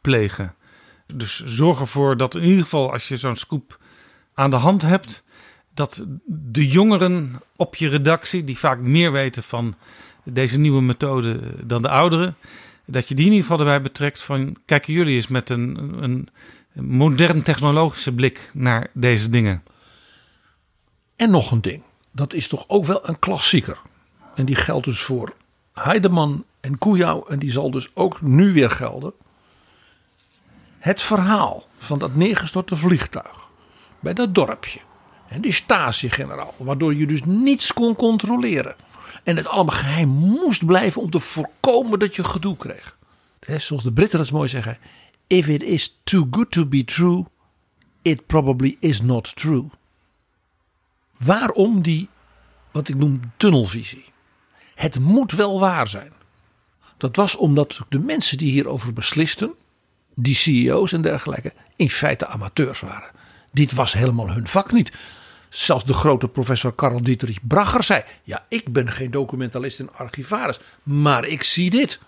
[0.00, 0.54] plegen.
[1.06, 3.78] Dus zorg ervoor dat in ieder geval als je zo'n scoop
[4.34, 5.24] aan de hand hebt,
[5.74, 9.74] dat de jongeren op je redactie, die vaak meer weten van
[10.24, 12.36] deze nieuwe methode dan de ouderen,
[12.90, 16.28] dat je die in ieder geval erbij betrekt van kijken jullie eens met een, een
[16.74, 19.62] modern technologische blik naar deze dingen.
[21.16, 21.82] En nog een ding.
[22.12, 23.80] Dat is toch ook wel een klassieker.
[24.34, 25.34] En die geldt dus voor
[25.72, 27.24] Heideman en Koejau.
[27.28, 29.12] En die zal dus ook nu weer gelden.
[30.78, 33.48] Het verhaal van dat neergestorte vliegtuig.
[34.00, 34.80] Bij dat dorpje.
[35.28, 36.54] En die Stasi-generaal.
[36.58, 38.76] Waardoor je dus niets kon controleren.
[39.28, 42.96] En het allemaal geheim moest blijven om te voorkomen dat je gedoe kreeg.
[43.40, 44.78] Hè, Zoals de Britten dat mooi zeggen.
[45.26, 47.24] If it is too good to be true,
[48.02, 49.64] it probably is not true.
[51.16, 52.08] Waarom die,
[52.70, 54.04] wat ik noem, tunnelvisie?
[54.74, 56.12] Het moet wel waar zijn.
[56.96, 59.54] Dat was omdat de mensen die hierover beslisten,
[60.14, 63.10] die CEO's en dergelijke, in feite amateurs waren.
[63.52, 64.92] Dit was helemaal hun vak niet.
[65.48, 70.60] Zelfs de grote professor Karl Dietrich Bracher zei: Ja, ik ben geen documentalist en archivaris,
[70.82, 71.98] maar ik zie dit.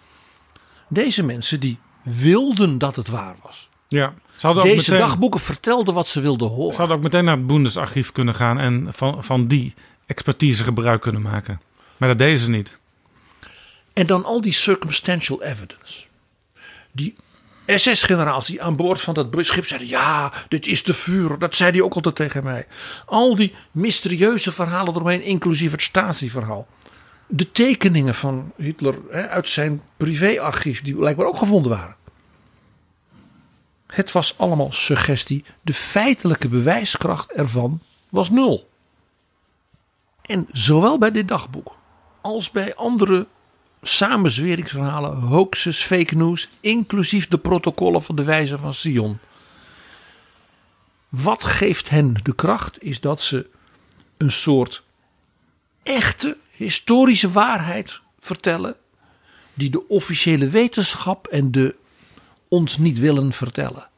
[0.89, 3.69] Deze mensen die wilden dat het waar was.
[3.89, 6.73] Ja, ze hadden ook Deze meteen- dagboeken vertelden wat ze wilden horen.
[6.75, 9.75] Ze hadden ook meteen naar het Bundesarchief kunnen gaan en van, van die
[10.07, 11.61] expertise gebruik kunnen maken.
[11.97, 12.79] Maar dat deden ze niet.
[13.93, 16.07] En dan al die circumstantial evidence.
[16.93, 17.15] Die
[17.79, 21.39] SS-generaals die aan boord van dat schip zeiden: Ja, dit is de vuur.
[21.39, 22.67] Dat zei hij ook altijd tegen mij.
[23.07, 26.67] Al die mysterieuze verhalen eromheen, inclusief het Stasi-verhaal.
[27.27, 31.97] De tekeningen van Hitler hè, uit zijn privéarchief, die blijkbaar ook gevonden waren.
[33.87, 35.45] Het was allemaal suggestie.
[35.63, 38.69] De feitelijke bewijskracht ervan was nul.
[40.23, 41.77] En zowel bij dit dagboek
[42.21, 43.27] als bij andere
[43.83, 49.19] samenzweringsverhalen, hoaxes, fake news, inclusief de protocollen van de wijze van Sion.
[51.09, 53.47] Wat geeft hen de kracht is dat ze
[54.17, 54.83] een soort
[55.83, 58.77] echte historische waarheid vertellen,
[59.55, 61.75] die de officiële wetenschap en de
[62.49, 63.89] ons niet willen vertellen.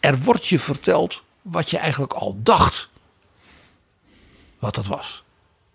[0.00, 2.88] Er wordt je verteld wat je eigenlijk al dacht
[4.58, 5.22] wat dat was.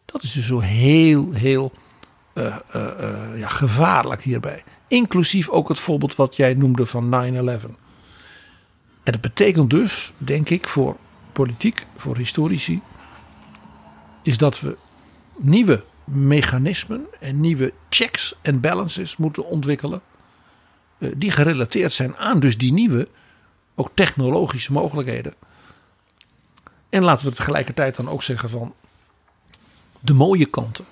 [0.05, 1.71] Dat is dus zo heel, heel
[2.33, 4.63] eh, eh, eh, ja, gevaarlijk hierbij.
[4.87, 7.75] Inclusief ook het voorbeeld wat jij noemde van 9-11.
[9.03, 10.97] En dat betekent dus, denk ik, voor
[11.31, 12.81] politiek, voor historici,
[14.23, 14.77] is dat we
[15.37, 20.01] nieuwe mechanismen en nieuwe checks en balances moeten ontwikkelen.
[20.97, 23.07] Die gerelateerd zijn aan dus die nieuwe,
[23.75, 25.33] ook technologische mogelijkheden.
[26.89, 28.73] En laten we tegelijkertijd dan ook zeggen van
[29.99, 30.85] de mooie kanten.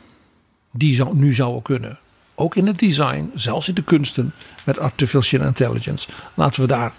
[0.72, 2.00] Die zou, nu zouden kunnen.
[2.36, 4.34] Ook in het design, zelfs in de kunsten
[4.66, 6.10] met artificial intelligence.
[6.34, 6.94] Laten we daar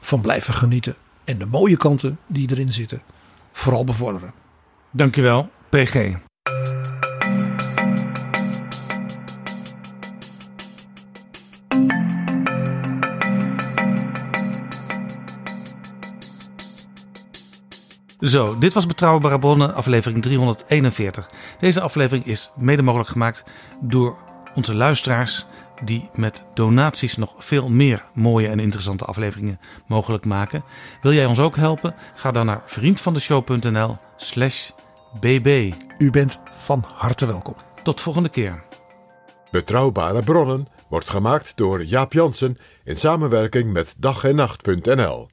[0.00, 0.94] van blijven genieten.
[1.24, 3.02] En de mooie kanten die erin zitten,
[3.52, 4.32] vooral bevorderen.
[4.90, 6.14] Dankjewel, PG.
[18.24, 21.30] Zo, dit was Betrouwbare Bronnen, aflevering 341.
[21.58, 23.44] Deze aflevering is mede mogelijk gemaakt
[23.80, 24.16] door
[24.54, 25.46] onze luisteraars...
[25.84, 30.64] die met donaties nog veel meer mooie en interessante afleveringen mogelijk maken.
[31.02, 31.94] Wil jij ons ook helpen?
[32.14, 34.70] Ga dan naar vriendvandeshow.nl slash
[35.20, 35.72] bb.
[35.98, 37.54] U bent van harte welkom.
[37.82, 38.62] Tot volgende keer.
[39.50, 45.28] Betrouwbare bronnen wordt gemaakt door Jaap Jansen in samenwerking met dag en nacht.nl.